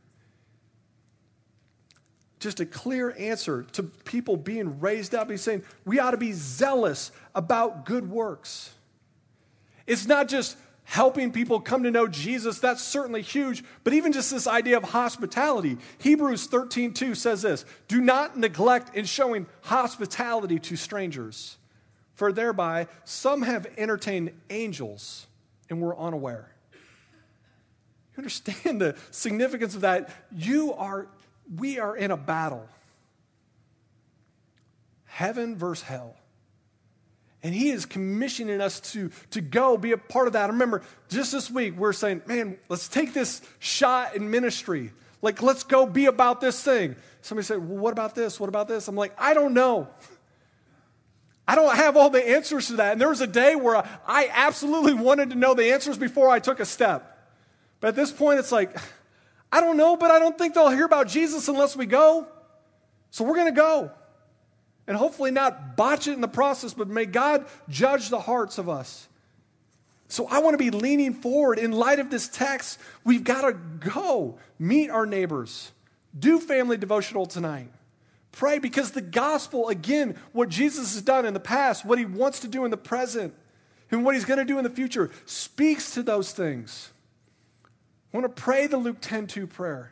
Just 2.39 2.59
a 2.59 2.65
clear 2.65 3.15
answer 3.17 3.63
to 3.73 3.83
people 3.83 4.37
being 4.37 4.79
raised 4.79 5.13
up. 5.13 5.29
He's 5.29 5.41
saying 5.41 5.63
we 5.85 5.99
ought 5.99 6.11
to 6.11 6.17
be 6.17 6.31
zealous 6.33 7.11
about 7.35 7.85
good 7.85 8.09
works. 8.09 8.71
It's 9.85 10.07
not 10.07 10.27
just 10.27 10.57
helping 10.88 11.34
people 11.34 11.60
come 11.60 11.84
to 11.84 11.91
know 11.91 12.08
Jesus, 12.08 12.60
that's 12.60 12.82
certainly 12.82 13.21
huge. 13.21 13.62
But 13.84 13.91
even 13.91 14.13
just 14.13 14.32
this 14.32 14.47
idea 14.47 14.78
of 14.78 14.84
hospitality, 14.84 15.78
Hebrews 15.97 16.47
13 16.47 16.93
2 16.93 17.13
says 17.13 17.41
this 17.41 17.65
Do 17.89 18.00
not 18.00 18.38
neglect 18.38 18.95
in 18.95 19.04
showing 19.04 19.47
hospitality 19.63 20.60
to 20.60 20.78
strangers, 20.78 21.58
for 22.13 22.32
thereby 22.32 22.88
some 23.04 23.41
have 23.41 23.67
entertained 23.78 24.32
angels 24.50 25.28
and 25.69 25.82
were 25.82 25.97
unaware. 25.97 26.50
You 26.73 28.19
understand 28.19 28.80
the 28.80 28.95
significance 29.12 29.76
of 29.76 29.82
that? 29.82 30.10
You 30.32 30.73
are, 30.73 31.08
we 31.54 31.80
are 31.80 31.97
in 31.97 32.12
a 32.12 32.17
battle. 32.17 32.65
Heaven 35.04 35.58
versus 35.58 35.84
hell. 35.84 36.15
And 37.47 37.55
he 37.55 37.69
is 37.69 37.86
commissioning 37.86 38.60
us 38.60 38.81
to, 38.91 39.10
to 39.31 39.39
go 39.39 39.77
be 39.77 39.93
a 39.93 39.97
part 39.97 40.27
of 40.27 40.33
that. 40.33 40.49
I 40.49 40.51
remember 40.51 40.81
just 41.07 41.31
this 41.31 41.49
week, 41.49 41.77
we're 41.77 41.93
saying, 41.93 42.23
man, 42.25 42.57
let's 42.67 42.89
take 42.89 43.13
this 43.13 43.41
shot 43.60 44.17
in 44.17 44.29
ministry. 44.29 44.91
Like, 45.21 45.41
let's 45.41 45.63
go 45.63 45.86
be 45.86 46.07
about 46.07 46.41
this 46.41 46.62
thing. 46.62 46.97
Somebody 47.21 47.45
said, 47.45 47.60
well, 47.60 47.77
what 47.77 47.93
about 47.93 48.15
this? 48.15 48.38
What 48.38 48.49
about 48.49 48.67
this? 48.67 48.89
I'm 48.89 48.97
like, 48.97 49.13
I 49.17 49.33
don't 49.33 49.53
know. 49.53 49.88
I 51.47 51.55
don't 51.55 51.73
have 51.73 51.95
all 51.95 52.10
the 52.10 52.31
answers 52.31 52.67
to 52.67 52.73
that. 52.73 52.91
And 52.91 52.99
there 52.99 53.07
was 53.07 53.21
a 53.21 53.27
day 53.27 53.55
where 53.55 53.81
I 54.05 54.29
absolutely 54.29 54.95
wanted 54.95 55.29
to 55.29 55.38
know 55.38 55.53
the 55.53 55.71
answers 55.71 55.97
before 55.97 56.29
I 56.29 56.39
took 56.39 56.60
a 56.60 56.65
step. 56.65 57.31
But 57.79 57.88
at 57.88 57.95
this 57.95 58.12
point, 58.12 58.39
it's 58.39 58.51
like, 58.51 58.77
I 59.53 59.62
don't 59.62 59.77
know, 59.77 59.95
but 59.95 60.12
I 60.12 60.19
don't 60.19 60.38
think 60.38 60.53
they'll 60.53 60.67
hear 60.67 60.83
about 60.83 61.07
Jesus 61.07 61.47
unless 61.47 61.77
we 61.77 61.86
go. 61.86 62.27
So 63.10 63.23
we're 63.23 63.36
going 63.36 63.55
to 63.55 63.57
go 63.57 63.91
and 64.88 64.95
hopefully 64.95 65.32
not 65.32 65.76
botch 65.76 66.08
it 66.08 66.13
in 66.13 66.21
the 66.21 66.28
process, 66.28 66.73
but 66.73 66.88
may 66.88 67.06
God 67.06 67.45
judge 67.69 68.10
the 68.10 68.19
hearts 68.19 68.58
of 68.58 68.69
us. 68.69 69.08
So 70.08 70.28
I 70.28 70.39
want 70.39 70.54
to 70.54 70.58
be 70.58 70.71
leaning 70.71 71.13
forward. 71.13 71.60
In 71.60 71.71
light 71.71 72.00
of 72.00 72.10
this 72.10 72.30
text, 72.30 72.80
we've 73.04 73.26
got 73.26 73.41
to 73.41 73.54
go 73.54 74.39
meet 74.58 74.89
our 74.89 75.06
neighbors, 75.06 75.71
do 76.17 76.39
family 76.39 76.78
devotional 76.78 77.26
tonight. 77.26 77.69
Pray 78.32 78.60
because 78.60 78.91
the 78.91 79.02
gospel, 79.02 79.67
again, 79.67 80.15
what 80.32 80.47
Jesus 80.47 80.93
has 80.93 81.02
done 81.02 81.26
in 81.26 81.34
the 81.34 81.39
past, 81.39 81.84
what 81.84 82.00
he 82.00 82.06
wants 82.06 82.39
to 82.41 82.47
do 82.47 82.63
in 82.63 82.71
the 82.71 82.78
present, 82.78 83.34
and 83.91 84.06
what 84.06 84.15
he's 84.15 84.26
going 84.26 84.39
to 84.39 84.45
do 84.45 84.58
in 84.58 84.63
the 84.63 84.69
future, 84.69 85.12
speaks 85.26 85.91
to 85.95 86.04
those 86.04 86.32
things. 86.32 86.91
I 88.13 88.17
want 88.17 88.36
to 88.36 88.41
pray 88.41 88.67
the 88.67 88.78
Luke 88.78 88.97
10 89.02 89.28
2 89.28 89.47
prayer. 89.47 89.91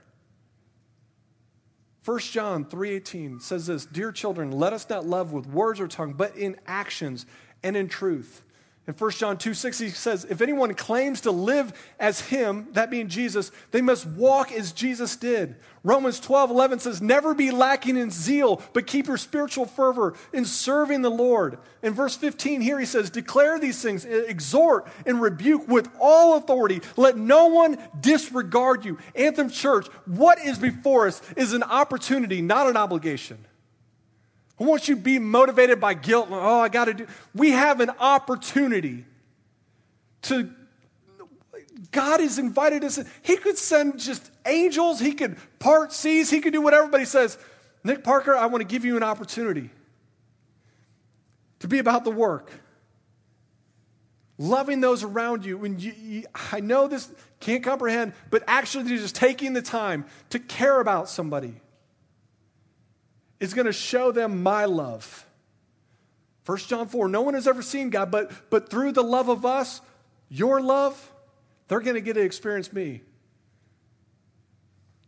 1 2.06 2.20
John 2.20 2.66
3:18 2.66 3.40
says 3.40 3.66
this, 3.66 3.86
"Dear 3.86 4.12
children, 4.12 4.52
let 4.52 4.74
us 4.74 4.88
not 4.88 5.08
love 5.08 5.32
with 5.32 5.48
words 5.48 5.80
or 5.80 5.88
tongue, 5.88 6.14
but 6.14 6.38
in 6.38 6.56
actions 6.68 7.26
and 7.64 7.76
in 7.76 7.90
truth." 7.90 8.44
In 8.88 8.94
1 8.94 9.12
John 9.12 9.38
2 9.40 9.56
6, 9.56 9.80
he 9.80 9.90
says, 9.90 10.26
If 10.30 10.42
anyone 10.42 10.72
claims 10.76 11.22
to 11.22 11.32
live 11.32 11.74
as 12.00 12.22
him, 12.22 12.68
that 12.74 12.92
being 12.92 13.08
Jesus, 13.08 13.52
they 13.72 13.82
must 13.82 14.06
walk 14.06 14.52
as 14.52 14.72
Jesus 14.72 15.16
did. 15.16 15.56
Romans 15.84 16.20
12 16.20 16.52
11 16.52 16.80
says, 16.80 17.02
Never 17.02 17.34
be 17.34 17.50
lacking 17.50 17.98
in 17.98 18.12
zeal, 18.12 18.62
but 18.74 18.86
keep 18.86 19.08
your 19.08 19.18
spiritual 19.18 19.66
fervor 19.66 20.14
in 20.32 20.46
serving 20.46 21.02
the 21.02 21.10
Lord. 21.10 21.58
In 21.82 21.94
verse 21.94 22.16
15, 22.16 22.62
here 22.62 22.80
he 22.80 22.86
says, 22.86 23.10
Declare 23.10 23.58
these 23.58 23.82
things, 23.82 24.06
exhort 24.06 24.88
and 25.08 25.20
rebuke 25.20 25.68
with 25.68 25.90
all 26.00 26.38
authority. 26.38 26.82
Let 26.96 27.18
no 27.18 27.48
one 27.48 27.80
disregard 28.00 28.86
you. 28.86 29.00
Anthem 29.16 29.50
Church, 29.50 29.88
what 30.06 30.38
is 30.38 30.60
before 30.60 31.08
us 31.08 31.24
is 31.36 31.54
an 31.54 31.64
opportunity, 31.64 32.44
not 32.44 32.68
an 32.68 32.78
obligation. 32.78 33.46
I 34.60 34.64
want 34.64 34.88
you 34.88 34.96
to 34.96 35.02
be 35.02 35.20
motivated 35.20 35.82
by 35.82 35.94
guilt. 35.94 36.30
Oh, 36.32 36.60
I 36.60 36.70
got 36.70 36.86
to 36.86 36.94
do. 36.94 37.08
We 37.34 37.52
have 37.52 37.82
an 37.82 37.92
opportunity 38.00 39.06
to. 40.24 40.50
God 41.92 42.22
has 42.22 42.40
invited 42.40 42.84
us. 42.84 43.00
He 43.22 43.36
could 43.36 43.58
send 43.58 44.00
just 44.00 44.32
angels. 44.46 45.00
He 45.00 45.14
could 45.14 45.38
part 45.60 45.92
seas. 45.92 46.30
He 46.30 46.40
could 46.40 46.54
do 46.54 46.62
whatever. 46.62 46.88
But 46.88 47.02
He 47.02 47.06
says, 47.06 47.38
Nick 47.84 48.04
Parker, 48.04 48.36
I 48.36 48.46
want 48.46 48.62
to 48.62 48.68
give 48.68 48.86
you 48.86 48.96
an 48.96 49.04
opportunity 49.04 49.70
to 51.60 51.68
be 51.68 51.80
about 51.80 52.06
the 52.06 52.12
work, 52.12 52.50
loving 54.38 54.80
those 54.80 55.04
around 55.04 55.46
you. 55.46 55.58
When 55.58 55.80
you, 55.80 55.94
you, 56.02 56.24
I 56.52 56.62
know 56.62 56.88
this 56.88 57.10
can't 57.42 57.64
comprehend, 57.64 58.14
but 58.30 58.44
actually 58.48 58.98
just 58.98 59.16
taking 59.16 59.52
the 59.54 59.62
time 59.62 60.06
to 60.30 60.40
care 60.40 60.80
about 60.80 61.10
somebody 61.10 61.56
is 63.46 63.54
going 63.54 63.68
to 63.68 63.74
show 63.74 64.12
them 64.12 64.44
my 64.44 64.66
love. 64.66 65.26
1 66.46 66.58
John 66.60 66.88
4, 66.88 67.08
no 67.08 67.22
one 67.22 67.34
has 67.34 67.48
ever 67.48 67.62
seen 67.62 67.90
God, 67.90 68.12
but, 68.12 68.50
but 68.50 68.70
through 68.70 68.92
the 68.92 69.04
love 69.04 69.30
of 69.30 69.46
us, 69.46 69.82
your 70.30 70.62
love, 70.62 71.12
they're 71.68 71.80
going 71.80 71.96
to 71.96 72.02
get 72.02 72.14
to 72.14 72.22
experience 72.22 72.74
me. 72.74 73.02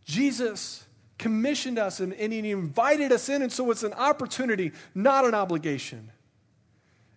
Jesus 0.04 0.84
commissioned 1.18 1.78
us 1.78 2.00
and, 2.00 2.14
and 2.14 2.32
He 2.32 2.50
invited 2.50 3.12
us 3.12 3.28
in, 3.28 3.42
and 3.42 3.52
so 3.52 3.70
it's 3.70 3.82
an 3.82 3.92
opportunity, 3.92 4.72
not 4.94 5.24
an 5.24 5.34
obligation. 5.34 6.10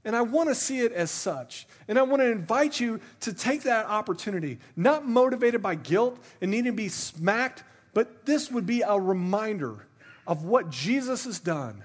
And 0.03 0.15
I 0.15 0.22
want 0.22 0.49
to 0.49 0.55
see 0.55 0.80
it 0.80 0.91
as 0.91 1.11
such. 1.11 1.67
And 1.88 1.99
I 1.99 2.01
want 2.01 2.22
to 2.22 2.32
invite 2.32 2.80
you 2.80 2.99
to 3.22 3.34
take 3.34 3.63
that 3.63 3.86
opportunity, 3.86 4.57
not 4.76 5.07
motivated 5.07 5.61
by 5.61 5.76
guilt 5.76 6.17
and 6.41 6.49
needing 6.49 6.65
to 6.65 6.72
be 6.72 6.89
smacked, 6.89 7.63
but 7.93 8.26
this 8.26 8.51
would 8.51 8.65
be 8.65 8.82
a 8.82 8.99
reminder 8.99 9.86
of 10.28 10.43
what 10.43 10.69
Jesus 10.69 11.26
has 11.26 11.39
done, 11.39 11.84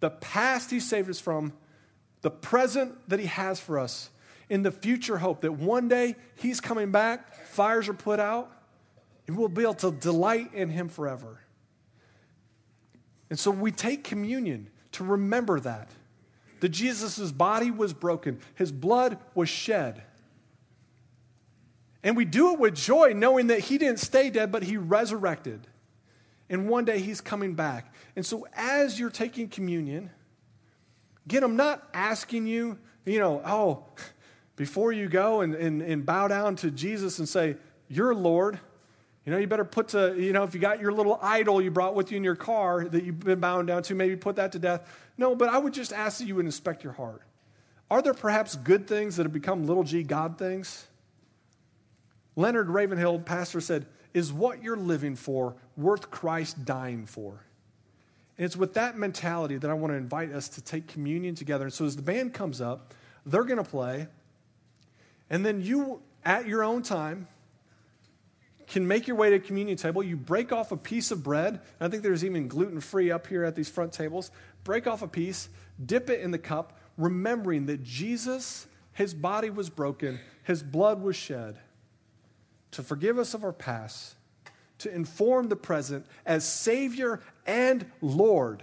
the 0.00 0.10
past 0.10 0.70
He 0.70 0.80
saved 0.80 1.10
us 1.10 1.20
from, 1.20 1.52
the 2.22 2.30
present 2.30 2.96
that 3.08 3.20
He 3.20 3.26
has 3.26 3.60
for 3.60 3.78
us, 3.78 4.10
in 4.48 4.62
the 4.62 4.70
future 4.70 5.18
hope 5.18 5.42
that 5.42 5.52
one 5.52 5.88
day 5.88 6.16
He's 6.36 6.60
coming 6.60 6.90
back, 6.90 7.46
fires 7.46 7.88
are 7.88 7.94
put 7.94 8.20
out, 8.20 8.50
and 9.26 9.36
we'll 9.36 9.48
be 9.48 9.62
able 9.62 9.74
to 9.74 9.90
delight 9.90 10.52
in 10.54 10.68
Him 10.68 10.88
forever. 10.88 11.40
And 13.30 13.38
so 13.38 13.50
we 13.50 13.72
take 13.72 14.04
communion 14.04 14.70
to 14.92 15.04
remember 15.04 15.58
that 15.60 15.90
that 16.64 16.70
Jesus' 16.70 17.30
body 17.30 17.70
was 17.70 17.92
broken, 17.92 18.38
his 18.54 18.72
blood 18.72 19.18
was 19.34 19.50
shed. 19.50 20.02
And 22.02 22.16
we 22.16 22.24
do 22.24 22.54
it 22.54 22.58
with 22.58 22.74
joy, 22.74 23.12
knowing 23.14 23.48
that 23.48 23.58
he 23.58 23.76
didn't 23.76 23.98
stay 23.98 24.30
dead, 24.30 24.50
but 24.50 24.62
he 24.62 24.78
resurrected. 24.78 25.66
And 26.48 26.68
one 26.68 26.84
day 26.84 26.98
he's 26.98 27.20
coming 27.20 27.54
back. 27.54 27.94
And 28.16 28.24
so 28.24 28.46
as 28.54 28.98
you're 28.98 29.10
taking 29.10 29.48
communion, 29.48 30.10
again, 31.26 31.42
I'm 31.42 31.56
not 31.56 31.88
asking 31.94 32.46
you, 32.46 32.78
you 33.06 33.18
know, 33.18 33.40
oh, 33.44 33.84
before 34.56 34.92
you 34.92 35.08
go 35.08 35.40
and, 35.40 35.54
and, 35.54 35.82
and 35.82 36.06
bow 36.06 36.28
down 36.28 36.56
to 36.56 36.70
Jesus 36.70 37.18
and 37.18 37.28
say, 37.28 37.56
You're 37.88 38.14
Lord. 38.14 38.58
You 39.24 39.32
know, 39.32 39.38
you 39.38 39.46
better 39.46 39.64
put 39.64 39.88
to, 39.88 40.14
you 40.20 40.34
know, 40.34 40.42
if 40.42 40.54
you 40.54 40.60
got 40.60 40.80
your 40.80 40.92
little 40.92 41.18
idol 41.22 41.62
you 41.62 41.70
brought 41.70 41.94
with 41.94 42.10
you 42.10 42.18
in 42.18 42.24
your 42.24 42.36
car 42.36 42.84
that 42.84 43.04
you've 43.04 43.20
been 43.20 43.40
bound 43.40 43.68
down 43.68 43.82
to, 43.84 43.94
maybe 43.94 44.16
put 44.16 44.36
that 44.36 44.52
to 44.52 44.58
death. 44.58 44.86
No, 45.16 45.34
but 45.34 45.48
I 45.48 45.56
would 45.56 45.72
just 45.72 45.94
ask 45.94 46.18
that 46.18 46.26
you 46.26 46.34
would 46.34 46.44
inspect 46.44 46.84
your 46.84 46.92
heart. 46.92 47.22
Are 47.90 48.02
there 48.02 48.12
perhaps 48.12 48.54
good 48.54 48.86
things 48.86 49.16
that 49.16 49.22
have 49.22 49.32
become 49.32 49.66
little 49.66 49.82
g 49.82 50.02
God 50.02 50.36
things? 50.36 50.86
Leonard 52.36 52.68
Ravenhill, 52.68 53.20
pastor, 53.20 53.62
said, 53.62 53.86
Is 54.12 54.30
what 54.30 54.62
you're 54.62 54.76
living 54.76 55.16
for 55.16 55.56
worth 55.76 56.10
Christ 56.10 56.64
dying 56.64 57.06
for? 57.06 57.44
And 58.36 58.44
it's 58.44 58.56
with 58.56 58.74
that 58.74 58.98
mentality 58.98 59.56
that 59.56 59.70
I 59.70 59.74
want 59.74 59.92
to 59.92 59.96
invite 59.96 60.32
us 60.32 60.48
to 60.50 60.60
take 60.60 60.88
communion 60.88 61.34
together. 61.34 61.64
And 61.64 61.72
so 61.72 61.84
as 61.84 61.96
the 61.96 62.02
band 62.02 62.34
comes 62.34 62.60
up, 62.60 62.94
they're 63.24 63.44
going 63.44 63.62
to 63.62 63.68
play. 63.68 64.08
And 65.30 65.46
then 65.46 65.60
you, 65.60 66.00
at 66.24 66.46
your 66.46 66.64
own 66.64 66.82
time, 66.82 67.28
can 68.66 68.86
make 68.88 69.06
your 69.06 69.16
way 69.16 69.30
to 69.30 69.38
communion 69.38 69.76
table. 69.76 70.02
You 70.02 70.16
break 70.16 70.52
off 70.52 70.72
a 70.72 70.76
piece 70.76 71.10
of 71.10 71.22
bread. 71.22 71.60
I 71.80 71.88
think 71.88 72.02
there's 72.02 72.24
even 72.24 72.48
gluten 72.48 72.80
free 72.80 73.10
up 73.10 73.26
here 73.26 73.44
at 73.44 73.54
these 73.54 73.68
front 73.68 73.92
tables. 73.92 74.30
Break 74.64 74.86
off 74.86 75.02
a 75.02 75.08
piece, 75.08 75.48
dip 75.84 76.08
it 76.10 76.20
in 76.20 76.30
the 76.30 76.38
cup, 76.38 76.78
remembering 76.96 77.66
that 77.66 77.82
Jesus, 77.82 78.66
his 78.92 79.12
body 79.12 79.50
was 79.50 79.68
broken, 79.68 80.18
his 80.44 80.62
blood 80.62 81.02
was 81.02 81.16
shed 81.16 81.58
to 82.70 82.82
forgive 82.82 83.18
us 83.18 83.34
of 83.34 83.44
our 83.44 83.52
past, 83.52 84.16
to 84.78 84.92
inform 84.92 85.48
the 85.48 85.56
present 85.56 86.06
as 86.26 86.46
Savior 86.46 87.20
and 87.46 87.86
Lord, 88.00 88.62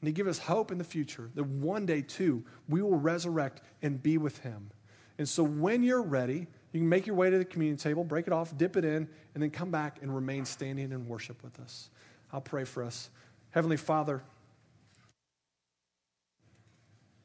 and 0.00 0.08
to 0.08 0.12
give 0.12 0.26
us 0.26 0.38
hope 0.38 0.70
in 0.70 0.78
the 0.78 0.84
future 0.84 1.30
that 1.34 1.44
one 1.44 1.86
day, 1.86 2.02
too, 2.02 2.44
we 2.68 2.82
will 2.82 2.98
resurrect 2.98 3.62
and 3.82 4.02
be 4.02 4.18
with 4.18 4.38
him. 4.38 4.70
And 5.18 5.28
so 5.28 5.42
when 5.42 5.82
you're 5.82 6.02
ready, 6.02 6.46
you 6.72 6.80
can 6.80 6.88
make 6.88 7.06
your 7.06 7.16
way 7.16 7.30
to 7.30 7.38
the 7.38 7.44
communion 7.44 7.78
table, 7.78 8.04
break 8.04 8.26
it 8.26 8.32
off, 8.32 8.56
dip 8.58 8.76
it 8.76 8.84
in, 8.84 9.08
and 9.34 9.42
then 9.42 9.50
come 9.50 9.70
back 9.70 9.98
and 10.02 10.14
remain 10.14 10.44
standing 10.44 10.92
in 10.92 11.08
worship 11.08 11.42
with 11.42 11.58
us. 11.60 11.88
I'll 12.32 12.42
pray 12.42 12.64
for 12.64 12.82
us. 12.82 13.08
Heavenly 13.50 13.78
Father, 13.78 14.22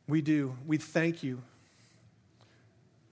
we 0.07 0.22
do. 0.22 0.55
We 0.66 0.78
thank 0.78 1.24
you 1.24 1.41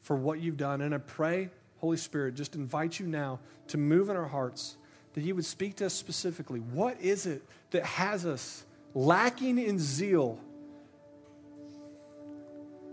for 0.01 0.15
what 0.15 0.39
you've 0.39 0.57
done. 0.57 0.81
And 0.81 0.95
I 0.95 0.99
pray, 0.99 1.49
Holy 1.79 1.97
Spirit, 1.97 2.35
just 2.35 2.55
invite 2.55 2.99
you 2.99 3.07
now 3.07 3.39
to 3.67 3.77
move 3.77 4.09
in 4.09 4.15
our 4.15 4.27
hearts, 4.27 4.77
that 5.13 5.21
you 5.21 5.35
would 5.35 5.45
speak 5.45 5.77
to 5.77 5.85
us 5.85 5.93
specifically. 5.93 6.59
What 6.59 6.99
is 7.01 7.25
it 7.25 7.41
that 7.71 7.85
has 7.85 8.25
us 8.25 8.65
lacking 8.93 9.57
in 9.57 9.79
zeal? 9.79 10.39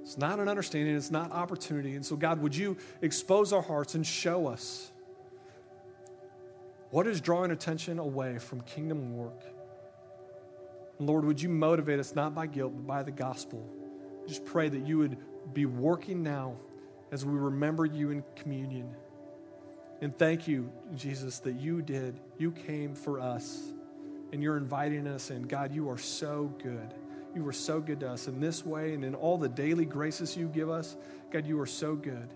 It's 0.03 0.17
not 0.17 0.39
an 0.39 0.49
understanding, 0.49 0.95
it's 0.95 1.11
not 1.11 1.33
opportunity. 1.33 1.97
And 1.97 2.07
so, 2.07 2.15
God, 2.15 2.41
would 2.41 2.55
you 2.55 2.77
expose 3.03 3.53
our 3.53 3.63
hearts 3.63 3.97
and 3.97 4.07
show 4.07 4.47
us 4.47 4.93
what 6.91 7.09
is 7.09 7.21
drawing 7.21 7.51
attention 7.51 7.99
away 7.99 8.39
from 8.39 8.61
kingdom 8.61 9.17
work? 9.17 9.43
And 10.99 11.09
Lord, 11.09 11.25
would 11.25 11.43
you 11.43 11.49
motivate 11.49 11.99
us 11.99 12.15
not 12.15 12.37
by 12.37 12.47
guilt, 12.47 12.73
but 12.75 12.87
by 12.87 13.03
the 13.03 13.11
gospel? 13.11 13.69
Just 14.29 14.45
pray 14.45 14.69
that 14.69 14.87
you 14.87 14.99
would 14.99 15.19
be 15.53 15.67
working 15.67 16.23
now 16.23 16.57
as 17.13 17.25
we 17.25 17.33
remember 17.33 17.85
you 17.85 18.11
in 18.11 18.25
communion. 18.35 18.95
And 20.01 20.17
thank 20.17 20.47
you, 20.47 20.71
Jesus, 20.95 21.39
that 21.41 21.55
you 21.55 21.83
did. 21.83 22.21
You 22.39 22.51
came 22.53 22.95
for 22.95 23.21
us, 23.21 23.73
and 24.33 24.43
you're 24.43 24.57
inviting 24.57 25.07
us 25.07 25.31
in. 25.31 25.43
God, 25.45 25.75
you 25.75 25.89
are 25.91 25.99
so 25.99 26.53
good. 26.63 26.95
You 27.35 27.45
were 27.45 27.53
so 27.53 27.81
good 27.81 28.01
to 28.01 28.11
us 28.11 28.29
in 28.29 28.41
this 28.41 28.65
way 28.65 28.95
and 28.95 29.05
in 29.05 29.15
all 29.15 29.37
the 29.37 29.49
daily 29.49 29.85
graces 29.85 30.37
you 30.37 30.49
give 30.49 30.71
us. 30.71 30.97
God, 31.31 31.47
you 31.47 31.61
are 31.61 31.67
so 31.67 31.95
good. 31.95 32.29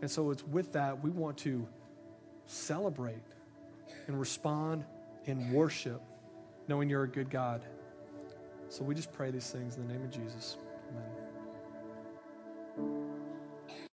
And 0.00 0.10
so 0.10 0.30
it's 0.30 0.42
with 0.42 0.72
that 0.72 1.02
we 1.02 1.10
want 1.10 1.38
to 1.38 1.66
celebrate 2.46 3.22
and 4.06 4.18
respond 4.18 4.84
in 5.26 5.52
worship, 5.52 6.02
knowing 6.66 6.88
you're 6.88 7.04
a 7.04 7.08
good 7.08 7.30
God. 7.30 7.62
So 8.68 8.84
we 8.84 8.94
just 8.94 9.12
pray 9.12 9.30
these 9.30 9.50
things 9.50 9.76
in 9.76 9.86
the 9.86 9.92
name 9.92 10.02
of 10.02 10.10
Jesus. 10.10 10.56
Amen. 10.90 11.21